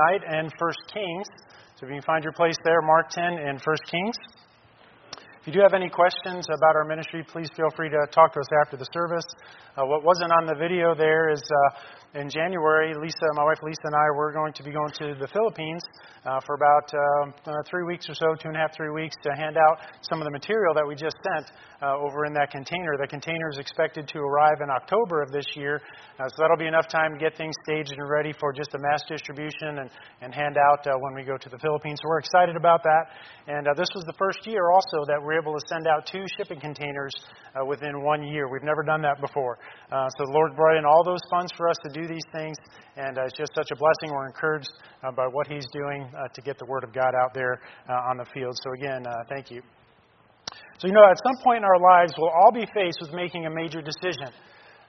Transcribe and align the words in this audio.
tonight 0.00 0.22
and 0.26 0.52
1 0.58 0.72
Kings. 0.92 1.26
So 1.76 1.86
if 1.86 1.90
you 1.90 1.96
can 1.96 2.02
find 2.02 2.24
your 2.24 2.32
place 2.32 2.56
there, 2.64 2.80
Mark 2.82 3.10
10 3.10 3.24
and 3.24 3.60
1 3.60 3.76
Kings. 3.90 4.14
If 5.40 5.46
you 5.46 5.52
do 5.52 5.60
have 5.60 5.72
any 5.74 5.88
questions 5.88 6.46
about 6.48 6.76
our 6.76 6.84
ministry, 6.84 7.24
please 7.24 7.48
feel 7.56 7.70
free 7.74 7.88
to 7.88 8.06
talk 8.12 8.32
to 8.34 8.40
us 8.40 8.46
after 8.64 8.76
the 8.76 8.86
service. 8.92 9.24
Uh, 9.76 9.86
what 9.86 10.04
wasn't 10.04 10.30
on 10.32 10.46
the 10.46 10.54
video 10.54 10.94
there 10.94 11.30
is 11.30 11.40
uh, 11.40 12.09
in 12.14 12.28
January, 12.28 12.92
Lisa, 12.98 13.26
my 13.34 13.44
wife 13.44 13.62
Lisa, 13.62 13.86
and 13.86 13.94
I 13.94 14.10
were 14.16 14.32
going 14.32 14.52
to 14.54 14.62
be 14.64 14.72
going 14.72 14.90
to 14.98 15.14
the 15.14 15.28
Philippines 15.28 15.82
uh, 16.26 16.40
for 16.44 16.56
about 16.58 16.90
uh, 16.90 17.50
uh, 17.50 17.62
three 17.70 17.84
weeks 17.84 18.10
or 18.10 18.14
so, 18.14 18.34
two 18.34 18.48
and 18.48 18.56
a 18.56 18.58
half, 18.58 18.74
three 18.74 18.90
weeks, 18.90 19.14
to 19.22 19.30
hand 19.38 19.56
out 19.56 19.78
some 20.02 20.18
of 20.18 20.24
the 20.24 20.30
material 20.30 20.74
that 20.74 20.82
we 20.82 20.96
just 20.96 21.14
sent 21.22 21.46
uh, 21.80 21.96
over 21.96 22.26
in 22.26 22.34
that 22.34 22.50
container. 22.50 22.98
The 22.98 23.06
container 23.06 23.48
is 23.50 23.58
expected 23.58 24.08
to 24.08 24.18
arrive 24.18 24.58
in 24.60 24.70
October 24.70 25.22
of 25.22 25.30
this 25.30 25.46
year, 25.54 25.80
uh, 26.18 26.26
so 26.28 26.42
that'll 26.42 26.58
be 26.58 26.66
enough 26.66 26.88
time 26.88 27.14
to 27.14 27.18
get 27.18 27.38
things 27.38 27.54
staged 27.62 27.94
and 27.94 28.10
ready 28.10 28.34
for 28.34 28.52
just 28.52 28.74
a 28.74 28.78
mass 28.78 29.02
distribution 29.08 29.78
and, 29.78 29.90
and 30.20 30.34
hand 30.34 30.58
out 30.58 30.84
uh, 30.86 30.98
when 30.98 31.14
we 31.14 31.22
go 31.22 31.38
to 31.38 31.48
the 31.48 31.58
Philippines. 31.58 32.00
So 32.02 32.10
we're 32.10 32.26
excited 32.26 32.56
about 32.56 32.82
that. 32.82 33.14
And 33.46 33.66
this 33.78 33.88
was 33.94 34.02
the 34.04 34.18
first 34.18 34.46
year 34.46 34.70
also 34.70 35.06
that 35.06 35.22
we're 35.22 35.38
able 35.38 35.54
to 35.54 35.62
send 35.70 35.86
out 35.86 36.06
two 36.06 36.26
shipping 36.36 36.60
containers 36.60 37.14
within 37.66 38.02
one 38.02 38.22
year. 38.22 38.46
We've 38.50 38.62
never 38.62 38.82
done 38.82 39.02
that 39.02 39.20
before. 39.20 39.58
so 39.90 40.20
the 40.22 40.32
Lord 40.32 40.54
brought 40.54 40.76
in 40.76 40.84
all 40.84 41.02
those 41.02 41.22
funds 41.30 41.50
for 41.56 41.68
us 41.68 41.76
to 41.82 41.90
do 41.90 41.99
do 42.00 42.08
these 42.08 42.28
things, 42.32 42.56
and 42.96 43.18
uh, 43.18 43.28
it's 43.28 43.36
just 43.36 43.52
such 43.54 43.68
a 43.72 43.76
blessing. 43.76 44.14
We're 44.14 44.26
encouraged 44.26 44.72
uh, 45.04 45.12
by 45.12 45.26
what 45.28 45.46
He's 45.46 45.66
doing 45.72 46.08
uh, 46.16 46.28
to 46.32 46.40
get 46.40 46.58
the 46.58 46.64
Word 46.64 46.84
of 46.84 46.92
God 46.92 47.12
out 47.12 47.34
there 47.34 47.60
uh, 47.88 48.08
on 48.10 48.16
the 48.16 48.26
field. 48.32 48.56
So, 48.64 48.72
again, 48.72 49.04
uh, 49.06 49.12
thank 49.28 49.50
you. 49.50 49.60
So, 50.80 50.88
you 50.88 50.94
know, 50.94 51.04
at 51.04 51.18
some 51.20 51.36
point 51.44 51.58
in 51.60 51.64
our 51.64 51.80
lives, 51.80 52.12
we'll 52.16 52.32
all 52.32 52.52
be 52.52 52.64
faced 52.72 52.98
with 53.04 53.12
making 53.12 53.44
a 53.44 53.52
major 53.52 53.84
decision, 53.84 54.32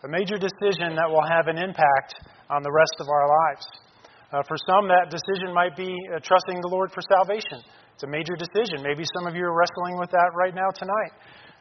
a 0.03 0.07
major 0.07 0.39
decision 0.39 0.95
that 0.95 1.09
will 1.11 1.25
have 1.27 1.51
an 1.51 1.59
impact 1.59 2.15
on 2.49 2.63
the 2.63 2.71
rest 2.71 2.95
of 3.03 3.07
our 3.11 3.27
lives. 3.27 3.65
Uh, 4.31 4.39
for 4.47 4.55
some, 4.63 4.87
that 4.87 5.11
decision 5.11 5.51
might 5.51 5.75
be 5.75 5.91
trusting 6.23 6.63
the 6.63 6.71
Lord 6.71 6.91
for 6.95 7.03
salvation. 7.03 7.59
It's 7.91 8.07
a 8.07 8.07
major 8.07 8.39
decision. 8.39 8.79
Maybe 8.79 9.03
some 9.19 9.27
of 9.27 9.35
you 9.35 9.43
are 9.43 9.51
wrestling 9.51 9.99
with 9.99 10.09
that 10.15 10.31
right 10.31 10.55
now 10.55 10.71
tonight. 10.71 11.13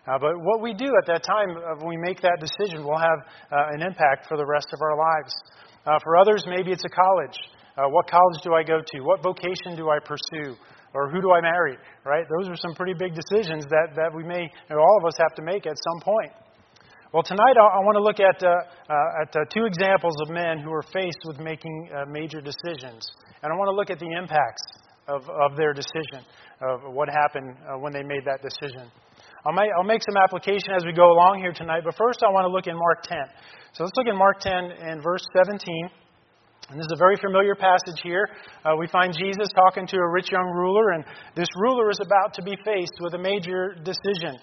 Uh, 0.08 0.16
but 0.18 0.32
what 0.40 0.62
we 0.62 0.72
do 0.72 0.88
at 0.96 1.06
that 1.06 1.22
time 1.22 1.52
uh, 1.52 1.76
when 1.84 1.88
we 1.88 1.96
make 2.00 2.20
that 2.22 2.40
decision 2.40 2.84
will 2.84 2.96
have 2.96 3.20
uh, 3.52 3.76
an 3.76 3.82
impact 3.82 4.26
for 4.28 4.36
the 4.36 4.46
rest 4.46 4.68
of 4.72 4.80
our 4.80 4.96
lives. 4.96 5.32
Uh, 5.84 5.98
for 6.02 6.16
others, 6.16 6.44
maybe 6.48 6.72
it's 6.72 6.84
a 6.84 6.94
college. 6.94 7.36
Uh, 7.76 7.84
what 7.88 8.08
college 8.08 8.40
do 8.42 8.54
I 8.54 8.62
go 8.62 8.80
to? 8.80 8.96
What 9.04 9.22
vocation 9.22 9.76
do 9.76 9.90
I 9.90 9.98
pursue? 10.00 10.56
Or 10.94 11.10
who 11.10 11.20
do 11.20 11.30
I 11.32 11.40
marry? 11.40 11.76
Right? 12.04 12.24
Those 12.26 12.48
are 12.48 12.56
some 12.56 12.74
pretty 12.74 12.94
big 12.94 13.14
decisions 13.14 13.64
that, 13.68 13.94
that 13.94 14.10
we 14.14 14.24
may, 14.24 14.42
you 14.42 14.72
know, 14.74 14.80
all 14.80 14.98
of 15.00 15.06
us 15.06 15.14
have 15.18 15.36
to 15.36 15.42
make 15.42 15.66
at 15.66 15.76
some 15.76 16.00
point. 16.02 16.32
Well, 17.12 17.22
tonight 17.22 17.56
I, 17.60 17.78
I 17.78 17.80
want 17.84 17.96
to 17.96 18.02
look 18.02 18.20
at, 18.20 18.42
at 18.42 19.50
two 19.52 19.66
examples 19.66 20.14
of 20.22 20.30
men 20.30 20.58
who 20.58 20.72
are 20.72 20.84
faced 20.92 21.20
with 21.26 21.38
making 21.38 21.90
major 22.08 22.40
decisions. 22.40 23.06
And 23.42 23.52
I 23.52 23.56
want 23.56 23.68
to 23.68 23.76
look 23.76 23.90
at 23.90 23.98
the 23.98 24.10
impacts 24.10 24.62
of, 25.08 25.22
of 25.28 25.56
their 25.56 25.72
decision, 25.72 26.26
of 26.60 26.92
what 26.92 27.08
happened 27.08 27.56
when 27.80 27.92
they 27.92 28.02
made 28.02 28.24
that 28.26 28.42
decision. 28.42 28.90
I'll 29.44 29.56
make, 29.56 29.70
I'll 29.72 29.88
make 29.88 30.02
some 30.04 30.20
application 30.20 30.76
as 30.76 30.84
we 30.84 30.92
go 30.92 31.12
along 31.16 31.40
here 31.40 31.52
tonight, 31.52 31.80
but 31.84 31.96
first 31.96 32.20
I 32.20 32.28
want 32.28 32.44
to 32.44 32.52
look 32.52 32.68
in 32.68 32.76
Mark 32.76 33.02
10. 33.08 33.16
So 33.72 33.84
let's 33.84 33.96
look 33.96 34.06
in 34.06 34.16
Mark 34.16 34.40
10 34.40 34.52
and 34.52 35.02
verse 35.02 35.24
17. 35.32 35.88
And 36.68 36.78
this 36.78 36.84
is 36.84 36.92
a 36.92 37.00
very 37.00 37.16
familiar 37.16 37.56
passage 37.56 38.04
here. 38.04 38.28
Uh, 38.64 38.76
we 38.76 38.86
find 38.92 39.16
Jesus 39.16 39.48
talking 39.56 39.86
to 39.88 39.96
a 39.96 40.08
rich 40.12 40.30
young 40.30 40.44
ruler, 40.44 40.92
and 40.92 41.04
this 41.34 41.48
ruler 41.56 41.88
is 41.90 41.98
about 42.04 42.34
to 42.34 42.42
be 42.42 42.52
faced 42.64 43.00
with 43.00 43.14
a 43.14 43.18
major 43.18 43.74
decision. 43.80 44.36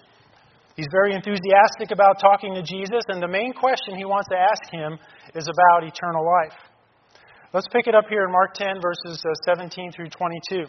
He's 0.74 0.90
very 0.90 1.14
enthusiastic 1.14 1.94
about 1.94 2.18
talking 2.18 2.54
to 2.54 2.62
Jesus, 2.62 3.06
and 3.06 3.22
the 3.22 3.30
main 3.30 3.54
question 3.54 3.94
he 3.94 4.04
wants 4.04 4.28
to 4.34 4.36
ask 4.36 4.66
him 4.70 4.98
is 5.34 5.46
about 5.46 5.86
eternal 5.86 6.26
life. 6.26 6.58
Let's 7.54 7.68
pick 7.70 7.86
it 7.86 7.94
up 7.94 8.04
here 8.10 8.24
in 8.24 8.32
Mark 8.32 8.54
10, 8.54 8.82
verses 8.82 9.22
uh, 9.24 9.32
17 9.46 9.92
through 9.92 10.10
22 10.10 10.66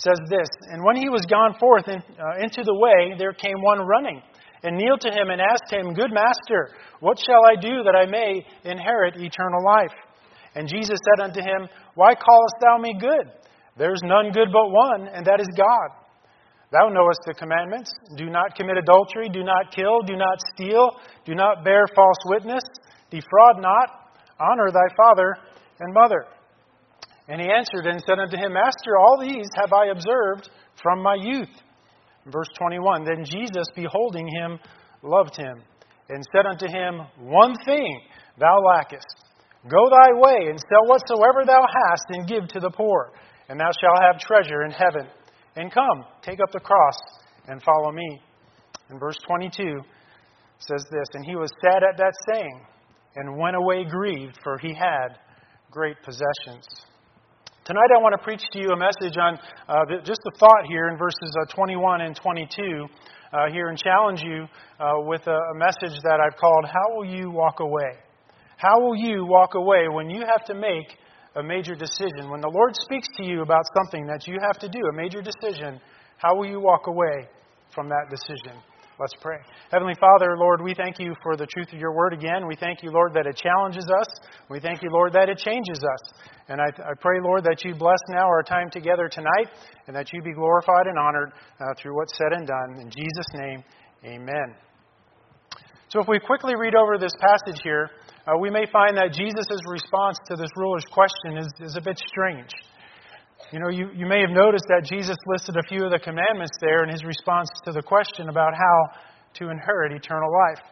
says 0.00 0.20
this 0.28 0.48
And 0.72 0.84
when 0.84 0.96
he 0.96 1.08
was 1.08 1.24
gone 1.28 1.54
forth 1.60 1.88
in, 1.88 2.00
uh, 2.00 2.42
into 2.42 2.64
the 2.64 2.74
way, 2.74 3.14
there 3.18 3.32
came 3.32 3.60
one 3.62 3.80
running, 3.80 4.22
and 4.62 4.76
kneeled 4.76 5.00
to 5.02 5.12
him 5.12 5.30
and 5.30 5.40
asked 5.40 5.72
him, 5.72 5.94
Good 5.94 6.12
master, 6.12 6.76
what 7.00 7.18
shall 7.18 7.40
I 7.48 7.60
do 7.60 7.82
that 7.84 7.96
I 7.96 8.06
may 8.06 8.44
inherit 8.64 9.16
eternal 9.16 9.64
life? 9.64 9.96
And 10.54 10.68
Jesus 10.68 10.98
said 11.04 11.24
unto 11.24 11.40
him, 11.40 11.68
Why 11.94 12.14
callest 12.14 12.56
thou 12.60 12.78
me 12.78 12.94
good? 12.98 13.32
There 13.76 13.92
is 13.94 14.02
none 14.04 14.32
good 14.32 14.48
but 14.52 14.68
one, 14.68 15.08
and 15.08 15.24
that 15.24 15.40
is 15.40 15.48
God. 15.56 15.96
Thou 16.72 16.88
knowest 16.88 17.20
the 17.26 17.34
commandments 17.34 17.90
do 18.16 18.30
not 18.30 18.54
commit 18.54 18.76
adultery, 18.76 19.28
do 19.28 19.42
not 19.42 19.74
kill, 19.74 20.02
do 20.06 20.16
not 20.16 20.38
steal, 20.54 20.90
do 21.24 21.34
not 21.34 21.64
bear 21.64 21.86
false 21.96 22.18
witness, 22.26 22.62
defraud 23.10 23.58
not, 23.58 24.14
honor 24.38 24.70
thy 24.70 24.94
father 24.96 25.34
and 25.80 25.94
mother. 25.94 26.26
And 27.30 27.40
he 27.40 27.46
answered 27.46 27.86
and 27.86 28.02
said 28.04 28.18
unto 28.18 28.36
him, 28.36 28.54
Master, 28.54 28.98
all 28.98 29.16
these 29.20 29.46
have 29.54 29.72
I 29.72 29.86
observed 29.86 30.50
from 30.82 31.00
my 31.00 31.14
youth. 31.14 31.54
Verse 32.26 32.48
21 32.58 33.04
Then 33.04 33.24
Jesus, 33.24 33.66
beholding 33.76 34.26
him, 34.26 34.58
loved 35.04 35.36
him, 35.36 35.62
and 36.08 36.24
said 36.34 36.44
unto 36.44 36.66
him, 36.66 37.06
One 37.20 37.54
thing 37.64 38.00
thou 38.36 38.58
lackest. 38.58 39.06
Go 39.70 39.88
thy 39.88 40.18
way, 40.18 40.50
and 40.50 40.58
sell 40.58 40.88
whatsoever 40.88 41.44
thou 41.46 41.62
hast, 41.62 42.06
and 42.08 42.26
give 42.26 42.48
to 42.48 42.58
the 42.58 42.70
poor, 42.70 43.12
and 43.48 43.60
thou 43.60 43.70
shalt 43.80 44.02
have 44.02 44.18
treasure 44.18 44.64
in 44.64 44.72
heaven. 44.72 45.06
And 45.54 45.72
come, 45.72 46.04
take 46.22 46.40
up 46.40 46.50
the 46.50 46.58
cross, 46.58 46.98
and 47.46 47.62
follow 47.62 47.92
me. 47.92 48.20
And 48.88 48.98
verse 48.98 49.18
22 49.28 49.78
says 50.58 50.84
this 50.90 51.06
And 51.14 51.24
he 51.24 51.36
was 51.36 51.50
sad 51.62 51.84
at 51.84 51.96
that 51.96 52.14
saying, 52.32 52.66
and 53.14 53.38
went 53.38 53.54
away 53.54 53.84
grieved, 53.84 54.36
for 54.42 54.58
he 54.58 54.74
had 54.74 55.18
great 55.70 55.96
possessions. 56.02 56.66
Tonight, 57.66 57.92
I 57.94 58.00
want 58.00 58.16
to 58.16 58.24
preach 58.24 58.40
to 58.52 58.58
you 58.58 58.70
a 58.72 58.76
message 58.76 59.18
on 59.20 59.38
uh, 59.68 59.84
just 60.02 60.20
a 60.26 60.38
thought 60.38 60.64
here 60.66 60.88
in 60.88 60.96
verses 60.96 61.36
uh, 61.42 61.44
21 61.54 62.00
and 62.00 62.16
22 62.16 62.86
uh, 63.32 63.52
here 63.52 63.68
and 63.68 63.76
challenge 63.76 64.22
you 64.22 64.48
uh, 64.80 64.94
with 65.04 65.20
a, 65.26 65.30
a 65.30 65.54
message 65.54 66.00
that 66.02 66.24
I've 66.24 66.38
called, 66.40 66.64
How 66.64 66.96
Will 66.96 67.04
You 67.04 67.30
Walk 67.30 67.60
Away? 67.60 68.00
How 68.56 68.80
will 68.80 68.96
you 68.96 69.26
walk 69.26 69.54
away 69.56 69.88
when 69.92 70.08
you 70.08 70.24
have 70.24 70.46
to 70.46 70.54
make 70.54 70.96
a 71.36 71.42
major 71.42 71.74
decision? 71.74 72.30
When 72.30 72.40
the 72.40 72.48
Lord 72.48 72.72
speaks 72.76 73.08
to 73.18 73.24
you 73.24 73.42
about 73.42 73.64
something 73.76 74.06
that 74.06 74.26
you 74.26 74.38
have 74.40 74.58
to 74.60 74.68
do, 74.68 74.80
a 74.90 74.96
major 74.96 75.20
decision, 75.20 75.82
how 76.16 76.34
will 76.34 76.48
you 76.48 76.60
walk 76.60 76.86
away 76.86 77.28
from 77.74 77.90
that 77.90 78.08
decision? 78.08 78.56
Let's 79.00 79.16
pray. 79.22 79.38
Heavenly 79.72 79.94
Father, 79.98 80.36
Lord, 80.36 80.60
we 80.60 80.74
thank 80.74 80.98
you 80.98 81.14
for 81.22 81.34
the 81.34 81.46
truth 81.46 81.72
of 81.72 81.78
your 81.78 81.96
word 81.96 82.12
again. 82.12 82.46
We 82.46 82.54
thank 82.54 82.82
you, 82.82 82.90
Lord, 82.90 83.14
that 83.14 83.24
it 83.24 83.34
challenges 83.34 83.88
us. 83.88 84.06
We 84.50 84.60
thank 84.60 84.82
you, 84.82 84.90
Lord, 84.92 85.14
that 85.14 85.30
it 85.30 85.38
changes 85.38 85.78
us. 85.78 86.12
And 86.48 86.60
I, 86.60 86.66
I 86.66 86.92
pray, 87.00 87.16
Lord, 87.24 87.42
that 87.44 87.64
you 87.64 87.74
bless 87.74 87.98
now 88.10 88.28
our 88.28 88.42
time 88.42 88.68
together 88.70 89.08
tonight 89.08 89.48
and 89.86 89.96
that 89.96 90.12
you 90.12 90.20
be 90.20 90.34
glorified 90.34 90.84
and 90.84 90.98
honored 90.98 91.32
uh, 91.32 91.72
through 91.80 91.96
what's 91.96 92.14
said 92.18 92.36
and 92.36 92.46
done. 92.46 92.76
In 92.78 92.90
Jesus' 92.90 93.26
name, 93.32 93.64
amen. 94.04 94.54
So 95.88 96.02
if 96.02 96.06
we 96.06 96.20
quickly 96.20 96.52
read 96.54 96.74
over 96.74 96.98
this 96.98 97.14
passage 97.20 97.62
here, 97.64 97.88
uh, 98.26 98.36
we 98.38 98.50
may 98.50 98.66
find 98.70 98.98
that 98.98 99.14
Jesus' 99.14 99.62
response 99.66 100.18
to 100.26 100.36
this 100.36 100.50
ruler's 100.56 100.84
question 100.92 101.38
is, 101.38 101.48
is 101.60 101.74
a 101.74 101.80
bit 101.80 101.98
strange. 102.06 102.50
You 103.52 103.58
know, 103.58 103.68
you, 103.68 103.90
you 103.94 104.06
may 104.06 104.20
have 104.20 104.30
noticed 104.30 104.66
that 104.68 104.86
Jesus 104.86 105.16
listed 105.26 105.56
a 105.56 105.66
few 105.68 105.84
of 105.84 105.90
the 105.90 105.98
commandments 105.98 106.54
there 106.60 106.84
in 106.84 106.90
his 106.90 107.04
response 107.04 107.48
to 107.64 107.72
the 107.72 107.82
question 107.82 108.28
about 108.28 108.54
how 108.54 108.78
to 109.40 109.50
inherit 109.50 109.92
eternal 109.92 110.30
life. 110.30 110.62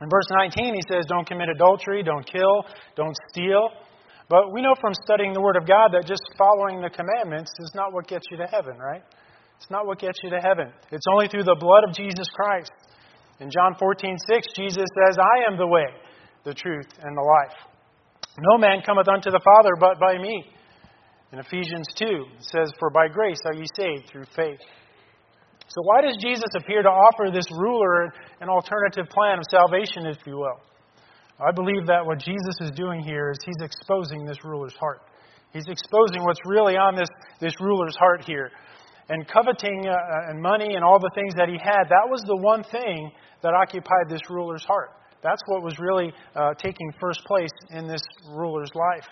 In 0.00 0.08
verse 0.08 0.28
19, 0.30 0.74
he 0.74 0.82
says, 0.86 1.06
Don't 1.08 1.26
commit 1.26 1.48
adultery, 1.48 2.02
don't 2.02 2.24
kill, 2.24 2.62
don't 2.94 3.16
steal. 3.32 3.70
But 4.28 4.52
we 4.52 4.62
know 4.62 4.74
from 4.80 4.92
studying 4.94 5.32
the 5.32 5.40
Word 5.40 5.56
of 5.56 5.66
God 5.66 5.90
that 5.90 6.06
just 6.06 6.22
following 6.36 6.80
the 6.80 6.90
commandments 6.90 7.50
is 7.58 7.72
not 7.74 7.92
what 7.92 8.06
gets 8.06 8.26
you 8.30 8.36
to 8.36 8.46
heaven, 8.46 8.78
right? 8.78 9.02
It's 9.56 9.70
not 9.70 9.86
what 9.86 9.98
gets 9.98 10.18
you 10.22 10.30
to 10.30 10.38
heaven. 10.38 10.70
It's 10.92 11.06
only 11.10 11.26
through 11.26 11.44
the 11.44 11.56
blood 11.58 11.82
of 11.82 11.94
Jesus 11.96 12.28
Christ. 12.30 12.70
In 13.40 13.50
John 13.50 13.74
14, 13.78 14.16
6, 14.30 14.46
Jesus 14.54 14.86
says, 14.94 15.18
I 15.18 15.50
am 15.50 15.58
the 15.58 15.66
way, 15.66 15.86
the 16.44 16.54
truth, 16.54 16.86
and 17.02 17.16
the 17.16 17.22
life. 17.22 17.56
No 18.38 18.58
man 18.58 18.82
cometh 18.86 19.08
unto 19.08 19.30
the 19.30 19.40
Father 19.42 19.74
but 19.80 19.98
by 19.98 20.18
me. 20.18 20.44
In 21.32 21.38
Ephesians 21.38 21.86
2, 21.96 22.06
it 22.06 22.44
says, 22.44 22.72
For 22.78 22.90
by 22.90 23.08
grace 23.08 23.40
are 23.44 23.54
ye 23.54 23.66
saved 23.76 24.08
through 24.08 24.24
faith. 24.34 24.60
So, 25.68 25.82
why 25.82 26.00
does 26.00 26.16
Jesus 26.22 26.48
appear 26.56 26.82
to 26.82 26.88
offer 26.88 27.30
this 27.30 27.44
ruler 27.52 28.04
an 28.40 28.48
alternative 28.48 29.04
plan 29.10 29.38
of 29.38 29.44
salvation, 29.50 30.06
if 30.06 30.16
you 30.26 30.38
will? 30.38 30.60
I 31.38 31.52
believe 31.52 31.86
that 31.86 32.04
what 32.04 32.18
Jesus 32.18 32.56
is 32.60 32.70
doing 32.70 33.00
here 33.00 33.30
is 33.30 33.38
he's 33.44 33.60
exposing 33.62 34.24
this 34.24 34.42
ruler's 34.42 34.74
heart. 34.80 35.02
He's 35.52 35.68
exposing 35.68 36.24
what's 36.24 36.40
really 36.46 36.76
on 36.76 36.96
this, 36.96 37.08
this 37.40 37.52
ruler's 37.60 37.96
heart 37.96 38.24
here. 38.24 38.50
And 39.10 39.28
coveting 39.28 39.86
uh, 39.86 39.92
uh 39.92 40.30
and 40.30 40.40
money 40.40 40.74
and 40.74 40.84
all 40.84 40.98
the 40.98 41.10
things 41.14 41.34
that 41.36 41.48
he 41.48 41.58
had, 41.62 41.84
that 41.88 42.08
was 42.08 42.22
the 42.26 42.36
one 42.36 42.64
thing 42.64 43.12
that 43.42 43.52
occupied 43.54 44.08
this 44.08 44.20
ruler's 44.30 44.64
heart. 44.64 44.90
That's 45.22 45.42
what 45.46 45.62
was 45.62 45.78
really 45.78 46.12
uh, 46.34 46.54
taking 46.54 46.92
first 47.00 47.20
place 47.26 47.50
in 47.70 47.86
this 47.86 48.02
ruler's 48.30 48.70
life. 48.74 49.06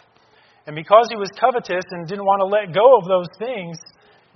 And 0.67 0.75
because 0.75 1.07
he 1.11 1.17
was 1.17 1.31
covetous 1.39 1.85
and 1.91 2.07
didn't 2.09 2.25
want 2.25 2.41
to 2.43 2.49
let 2.51 2.75
go 2.75 2.99
of 2.99 3.07
those 3.07 3.31
things, 3.39 3.79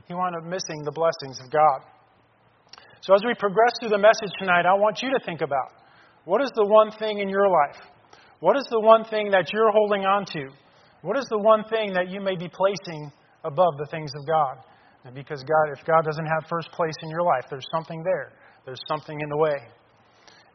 he 0.07 0.15
wound 0.15 0.37
up 0.37 0.45
missing 0.45 0.83
the 0.85 0.93
blessings 0.93 1.41
of 1.45 1.51
God. 1.51 1.83
So 3.03 3.15
as 3.15 3.23
we 3.27 3.35
progress 3.35 3.73
through 3.81 3.91
the 3.91 3.99
message 3.99 4.31
tonight, 4.39 4.67
I 4.67 4.75
want 4.75 5.03
you 5.03 5.11
to 5.11 5.25
think 5.25 5.41
about 5.41 5.73
what 6.25 6.43
is 6.43 6.51
the 6.55 6.67
one 6.67 6.91
thing 6.93 7.19
in 7.19 7.29
your 7.29 7.49
life? 7.49 7.81
What 8.41 8.57
is 8.57 8.65
the 8.71 8.81
one 8.81 9.05
thing 9.05 9.31
that 9.33 9.53
you're 9.53 9.73
holding 9.73 10.05
on 10.05 10.25
to 10.27 10.49
What 11.03 11.17
is 11.17 11.25
the 11.31 11.39
one 11.39 11.65
thing 11.65 11.93
that 11.95 12.11
you 12.11 12.21
may 12.21 12.37
be 12.37 12.49
placing 12.49 13.11
above 13.45 13.73
the 13.79 13.87
things 13.91 14.11
of 14.15 14.27
God? 14.27 14.65
And 15.05 15.15
because 15.15 15.43
God, 15.43 15.73
if 15.73 15.85
God 15.87 16.05
doesn't 16.05 16.27
have 16.27 16.45
first 16.49 16.71
place 16.73 16.95
in 17.03 17.09
your 17.09 17.23
life, 17.23 17.49
there's 17.49 17.67
something 17.75 18.03
there. 18.05 18.33
There's 18.67 18.83
something 18.87 19.19
in 19.19 19.29
the 19.31 19.37
way. 19.37 19.57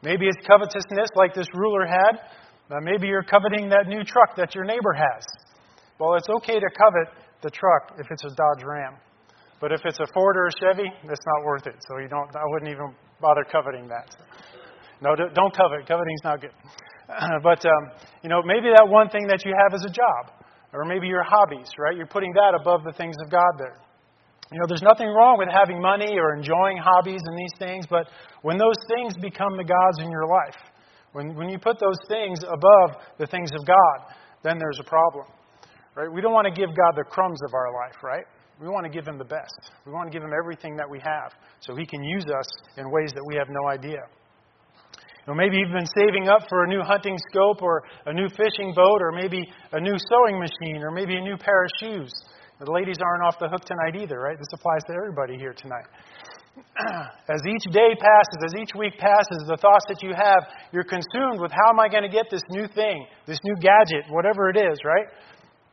Maybe 0.04 0.27
it's 0.27 0.38
covetousness, 0.45 1.10
like 1.16 1.33
this 1.33 1.48
ruler 1.56 1.88
had. 1.88 2.22
Maybe 2.81 3.07
you're 3.07 3.24
coveting 3.24 3.69
that 3.69 3.88
new 3.88 4.04
truck 4.04 4.36
that 4.38 4.54
your 4.54 4.66
neighbor 4.66 4.94
has. 4.94 5.25
Well, 6.00 6.15
it's 6.15 6.27
okay 6.42 6.59
to 6.59 6.69
covet 6.75 7.07
the 7.42 7.50
truck 7.50 7.95
if 8.00 8.07
it's 8.12 8.24
a 8.24 8.30
Dodge 8.30 8.63
Ram. 8.65 8.95
But 9.62 9.71
if 9.71 9.81
it's 9.86 10.00
a 10.00 10.07
Ford 10.13 10.36
or 10.36 10.47
a 10.47 10.51
Chevy, 10.59 10.89
it's 10.89 11.25
not 11.25 11.45
worth 11.45 11.68
it. 11.68 11.75
So 11.88 11.97
you 11.97 12.09
don't. 12.09 12.27
I 12.36 12.44
wouldn't 12.51 12.69
even 12.69 12.94
bother 13.21 13.45
coveting 13.50 13.88
that. 13.88 14.15
No, 15.01 15.15
don't 15.15 15.56
covet. 15.56 15.88
Coveting's 15.88 16.24
not 16.24 16.42
good. 16.42 16.51
but 17.44 17.65
um, 17.65 17.83
you 18.24 18.30
know, 18.30 18.42
maybe 18.44 18.68
that 18.75 18.88
one 18.88 19.09
thing 19.09 19.27
that 19.27 19.45
you 19.45 19.53
have 19.56 19.74
is 19.74 19.86
a 19.86 19.89
job, 19.89 20.36
or 20.74 20.83
maybe 20.83 21.07
your 21.07 21.24
hobbies. 21.24 21.69
Right? 21.80 21.95
You're 21.95 22.12
putting 22.12 22.33
that 22.33 22.59
above 22.59 22.83
the 22.83 22.91
things 22.91 23.15
of 23.24 23.31
God 23.31 23.56
there. 23.57 23.80
You 24.51 24.59
know, 24.59 24.65
there's 24.68 24.83
nothing 24.83 25.07
wrong 25.07 25.38
with 25.39 25.50
having 25.50 25.81
money 25.81 26.19
or 26.19 26.36
enjoying 26.36 26.77
hobbies 26.77 27.21
and 27.25 27.38
these 27.38 27.56
things, 27.57 27.86
but 27.89 28.07
when 28.44 28.59
those 28.59 28.77
things 28.94 29.15
become 29.18 29.57
the 29.57 29.63
gods 29.63 29.98
in 30.00 30.12
your 30.12 30.27
life, 30.27 30.56
when, 31.13 31.33
when 31.33 31.50
you 31.50 31.57
put 31.57 31.80
those 31.80 31.98
things 32.07 32.39
above 32.44 33.01
the 33.18 33.25
things 33.25 33.50
of 33.57 33.65
God, 33.65 34.13
then 34.44 34.59
there's 34.59 34.80
a 34.80 34.83
problem. 34.83 35.25
Right? 35.95 36.12
We 36.12 36.21
don't 36.21 36.33
want 36.33 36.45
to 36.45 36.53
give 36.53 36.69
God 36.75 36.94
the 36.95 37.06
crumbs 37.09 37.39
of 37.47 37.53
our 37.53 37.71
life, 37.74 38.03
right? 38.03 38.25
We 38.59 38.68
want 38.68 38.86
to 38.86 38.92
give 38.92 39.07
Him 39.07 39.18
the 39.18 39.25
best. 39.25 39.71
We 39.86 39.92
want 39.92 40.12
to 40.12 40.13
give 40.13 40.24
Him 40.24 40.31
everything 40.38 40.75
that 40.75 40.89
we 40.89 41.00
have 41.00 41.31
so 41.59 41.75
He 41.75 41.86
can 41.86 42.03
use 42.03 42.25
us 42.25 42.47
in 42.77 42.92
ways 42.92 43.12
that 43.15 43.24
we 43.25 43.36
have 43.36 43.47
no 43.50 43.69
idea. 43.69 44.03
Know, 45.27 45.33
maybe 45.33 45.57
you've 45.57 45.74
been 45.74 45.89
saving 45.97 46.30
up 46.30 46.45
for 46.50 46.65
a 46.65 46.68
new 46.68 46.83
hunting 46.83 47.18
scope 47.31 47.63
or 47.63 47.81
a 48.06 48.13
new 48.13 48.30
fishing 48.30 48.74
boat 48.75 49.01
or 49.01 49.12
maybe 49.12 49.42
a 49.71 49.80
new 49.81 49.97
sewing 49.97 50.38
machine 50.38 50.83
or 50.83 50.92
maybe 50.92 51.15
a 51.15 51.21
new 51.21 51.36
pair 51.36 51.63
of 51.63 51.69
shoes. 51.81 52.13
The 52.59 52.71
ladies 52.71 52.98
aren't 53.01 53.24
off 53.25 53.39
the 53.39 53.50
hook 53.50 53.65
tonight 53.65 54.00
either, 54.00 54.19
right? 54.19 54.38
This 54.38 54.53
applies 54.53 54.83
to 54.88 54.94
everybody 54.94 55.36
here 55.36 55.53
tonight. 55.53 55.89
As 57.27 57.41
each 57.44 57.74
day 57.74 57.91
passes, 58.00 58.39
as 58.45 58.53
each 58.56 58.71
week 58.77 58.98
passes, 58.98 59.44
the 59.48 59.57
thoughts 59.59 59.83
that 59.89 60.00
you 60.01 60.13
have, 60.15 60.48
you're 60.71 60.88
consumed 60.88 61.41
with 61.41 61.51
how 61.51 61.69
am 61.69 61.81
I 61.81 61.89
going 61.89 62.03
to 62.03 62.09
get 62.09 62.31
this 62.31 62.44
new 62.50 62.65
thing, 62.68 63.06
this 63.27 63.39
new 63.44 63.56
gadget, 63.59 64.06
whatever 64.09 64.50
it 64.50 64.56
is, 64.56 64.80
right? 64.86 65.03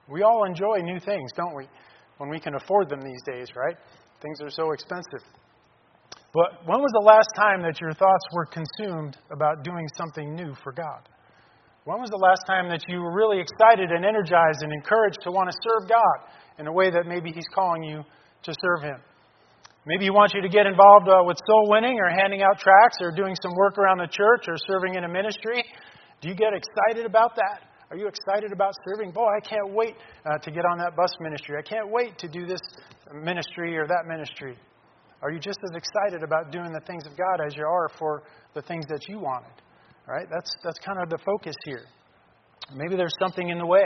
We 0.08 0.22
all 0.22 0.44
enjoy 0.44 0.78
new 0.82 0.98
things, 1.00 1.30
don't 1.36 1.54
we? 1.54 1.66
When 2.18 2.28
we 2.30 2.40
can 2.40 2.54
afford 2.54 2.88
them 2.88 3.00
these 3.00 3.22
days, 3.26 3.48
right? 3.56 3.76
Things 4.20 4.40
are 4.40 4.50
so 4.50 4.72
expensive. 4.72 5.22
But 6.32 6.64
when 6.64 6.80
was 6.80 6.92
the 6.96 7.04
last 7.04 7.28
time 7.36 7.60
that 7.62 7.80
your 7.80 7.92
thoughts 7.92 8.24
were 8.32 8.46
consumed 8.46 9.18
about 9.30 9.64
doing 9.64 9.86
something 9.98 10.34
new 10.34 10.54
for 10.64 10.72
God? 10.72 11.08
When 11.84 12.00
was 12.00 12.10
the 12.10 12.22
last 12.22 12.46
time 12.46 12.70
that 12.70 12.86
you 12.88 13.02
were 13.02 13.12
really 13.12 13.42
excited 13.42 13.90
and 13.90 14.06
energized 14.06 14.62
and 14.62 14.72
encouraged 14.72 15.18
to 15.26 15.30
want 15.30 15.50
to 15.50 15.56
serve 15.60 15.90
God 15.90 16.16
in 16.58 16.66
a 16.66 16.72
way 16.72 16.90
that 16.90 17.06
maybe 17.06 17.32
He's 17.32 17.48
calling 17.52 17.82
you 17.82 18.06
to 18.44 18.52
serve 18.54 18.86
Him? 18.86 19.02
Maybe 19.84 20.06
He 20.06 20.14
wants 20.14 20.32
you 20.32 20.40
to 20.40 20.48
get 20.48 20.64
involved 20.64 21.10
uh, 21.10 21.26
with 21.26 21.36
soul 21.44 21.68
winning 21.68 21.98
or 21.98 22.08
handing 22.08 22.40
out 22.40 22.62
tracts 22.62 23.02
or 23.02 23.10
doing 23.10 23.34
some 23.42 23.52
work 23.58 23.76
around 23.76 23.98
the 23.98 24.06
church 24.06 24.46
or 24.46 24.54
serving 24.56 24.94
in 24.94 25.04
a 25.04 25.10
ministry. 25.10 25.64
Do 26.22 26.30
you 26.30 26.36
get 26.38 26.54
excited 26.54 27.04
about 27.04 27.34
that? 27.34 27.66
Are 27.92 27.96
you 27.98 28.08
excited 28.08 28.52
about 28.52 28.72
serving? 28.88 29.10
Boy, 29.10 29.28
I 29.28 29.40
can't 29.46 29.74
wait 29.74 29.96
uh, 30.24 30.38
to 30.38 30.50
get 30.50 30.64
on 30.64 30.78
that 30.78 30.96
bus 30.96 31.12
ministry. 31.20 31.56
I 31.58 31.62
can't 31.62 31.92
wait 31.92 32.16
to 32.20 32.26
do 32.26 32.46
this 32.46 32.60
ministry 33.12 33.76
or 33.76 33.86
that 33.86 34.04
ministry. 34.08 34.56
Are 35.20 35.30
you 35.30 35.38
just 35.38 35.58
as 35.62 35.76
excited 35.76 36.22
about 36.24 36.50
doing 36.50 36.72
the 36.72 36.80
things 36.86 37.04
of 37.04 37.12
God 37.18 37.44
as 37.46 37.54
you 37.54 37.66
are 37.66 37.90
for 37.98 38.22
the 38.54 38.62
things 38.62 38.86
that 38.88 39.10
you 39.10 39.18
wanted? 39.18 39.52
All 40.08 40.14
right? 40.14 40.26
That's, 40.32 40.50
that's 40.64 40.78
kind 40.78 41.02
of 41.02 41.10
the 41.10 41.18
focus 41.18 41.54
here. 41.66 41.84
Maybe 42.74 42.96
there's 42.96 43.12
something 43.20 43.50
in 43.50 43.58
the 43.58 43.66
way. 43.66 43.84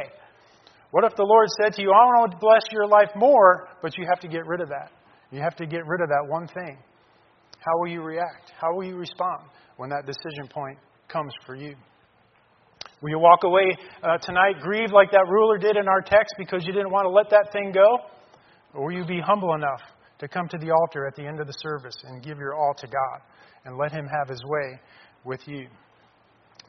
What 0.93 1.03
if 1.03 1.17
the 1.17 1.27
Lord 1.27 1.49
said 1.61 1.73
to 1.73 1.83
you, 1.83 1.91
I 1.91 2.07
want 2.21 2.31
to 2.31 2.39
bless 2.39 2.63
your 2.71 2.87
life 2.87 3.11
more, 3.17 3.71
but 3.83 3.99
you 3.99 4.07
have 4.09 4.21
to 4.21 4.29
get 4.29 4.47
rid 4.47 4.61
of 4.61 4.69
that? 4.69 4.93
You 5.33 5.41
have 5.41 5.57
to 5.57 5.67
get 5.67 5.85
rid 5.85 6.01
of 6.01 6.09
that 6.11 6.27
one 6.29 6.47
thing. 6.47 6.79
How 7.59 7.77
will 7.81 7.89
you 7.89 8.03
react? 8.03 8.53
How 8.57 8.73
will 8.73 8.85
you 8.85 8.95
respond 8.95 9.51
when 9.79 9.91
that 9.91 10.07
decision 10.07 10.47
point 10.49 10.79
comes 11.09 11.33
for 11.45 11.57
you? 11.57 11.75
Will 13.03 13.11
you 13.11 13.19
walk 13.19 13.45
away 13.45 13.77
uh, 14.03 14.19
tonight 14.19 14.61
grieved 14.61 14.93
like 14.93 15.11
that 15.11 15.27
ruler 15.29 15.59
did 15.59 15.77
in 15.77 15.87
our 15.89 16.01
text 16.01 16.35
because 16.39 16.65
you 16.67 16.73
didn't 16.73 16.91
want 16.91 17.05
to 17.05 17.11
let 17.11 17.29
that 17.31 17.53
thing 17.53 17.73
go? 17.73 17.99
Or 18.75 18.87
will 18.87 18.93
you 18.93 19.05
be 19.05 19.21
humble 19.21 19.55
enough 19.55 19.81
to 20.19 20.29
come 20.29 20.49
to 20.49 20.59
the 20.59 20.71
altar 20.71 21.07
at 21.07 21.15
the 21.15 21.27
end 21.27 21.41
of 21.41 21.47
the 21.47 21.53
service 21.61 21.97
and 22.05 22.23
give 22.23 22.39
your 22.39 22.55
all 22.55 22.75
to 22.79 22.87
God 22.87 23.21
and 23.65 23.77
let 23.77 23.93
Him 23.93 24.07
have 24.07 24.29
His 24.29 24.43
way 24.47 24.81
with 25.25 25.41
you. 25.47 25.67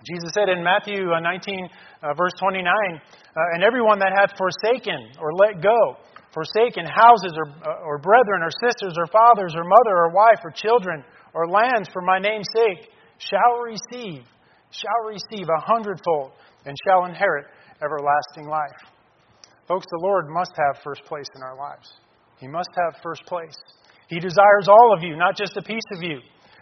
Jesus 0.05 0.29
said 0.33 0.49
in 0.49 0.63
Matthew 0.63 1.09
uh, 1.11 1.19
19, 1.19 1.69
uh, 2.03 2.13
verse 2.13 2.33
29, 2.39 2.65
uh, 2.67 3.55
and 3.55 3.63
everyone 3.63 3.99
that 3.99 4.13
hath 4.13 4.37
forsaken 4.37 5.15
or 5.19 5.33
let 5.33 5.61
go, 5.61 5.97
forsaken 6.33 6.85
houses 6.85 7.33
or, 7.33 7.49
uh, 7.65 7.87
or 7.87 7.97
brethren 7.97 8.43
or 8.43 8.51
sisters 8.51 8.93
or 8.97 9.07
fathers 9.07 9.53
or 9.55 9.63
mother 9.63 9.95
or 9.95 10.11
wife 10.13 10.39
or 10.43 10.51
children 10.51 11.03
or 11.33 11.49
lands 11.49 11.89
for 11.91 12.01
my 12.01 12.19
name's 12.19 12.47
sake, 12.53 12.89
shall 13.17 13.57
receive, 13.63 14.23
shall 14.71 15.07
receive 15.07 15.47
a 15.47 15.61
hundredfold 15.61 16.31
and 16.65 16.75
shall 16.87 17.05
inherit 17.05 17.45
everlasting 17.83 18.47
life. 18.47 18.91
Folks, 19.67 19.85
the 19.89 19.99
Lord 20.01 20.29
must 20.29 20.51
have 20.55 20.83
first 20.83 21.03
place 21.05 21.27
in 21.35 21.43
our 21.43 21.57
lives. 21.57 21.91
He 22.39 22.47
must 22.47 22.69
have 22.75 23.01
first 23.01 23.25
place. 23.25 23.57
He 24.07 24.19
desires 24.19 24.67
all 24.67 24.93
of 24.95 25.03
you, 25.03 25.17
not 25.17 25.35
just 25.35 25.57
a 25.57 25.61
piece 25.61 25.87
of 25.95 26.03
you. 26.03 26.19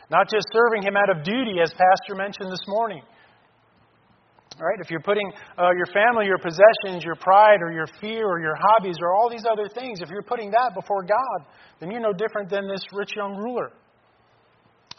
Not 0.10 0.30
just 0.30 0.46
serving 0.54 0.84
Him 0.84 0.96
out 0.96 1.10
of 1.10 1.24
duty, 1.24 1.58
as 1.62 1.72
Pastor 1.72 2.16
mentioned 2.16 2.52
this 2.52 2.66
morning. 2.68 3.02
All 4.58 4.66
right? 4.66 4.80
If 4.80 4.90
you're 4.90 5.02
putting 5.02 5.32
uh, 5.58 5.72
your 5.76 5.88
family, 5.88 6.26
your 6.26 6.38
possessions, 6.38 7.04
your 7.04 7.16
pride, 7.16 7.60
or 7.62 7.72
your 7.72 7.88
fear, 8.00 8.26
or 8.26 8.40
your 8.40 8.56
hobbies, 8.56 8.96
or 9.02 9.14
all 9.16 9.30
these 9.30 9.46
other 9.50 9.68
things, 9.68 10.02
if 10.02 10.10
you're 10.10 10.24
putting 10.24 10.52
that 10.52 10.72
before 10.76 11.04
God, 11.04 11.48
then 11.80 11.92
you're 11.92 12.02
no 12.02 12.14
different 12.14 12.50
than 12.50 12.68
this 12.68 12.82
rich 12.94 13.12
young 13.16 13.36
ruler. 13.36 13.72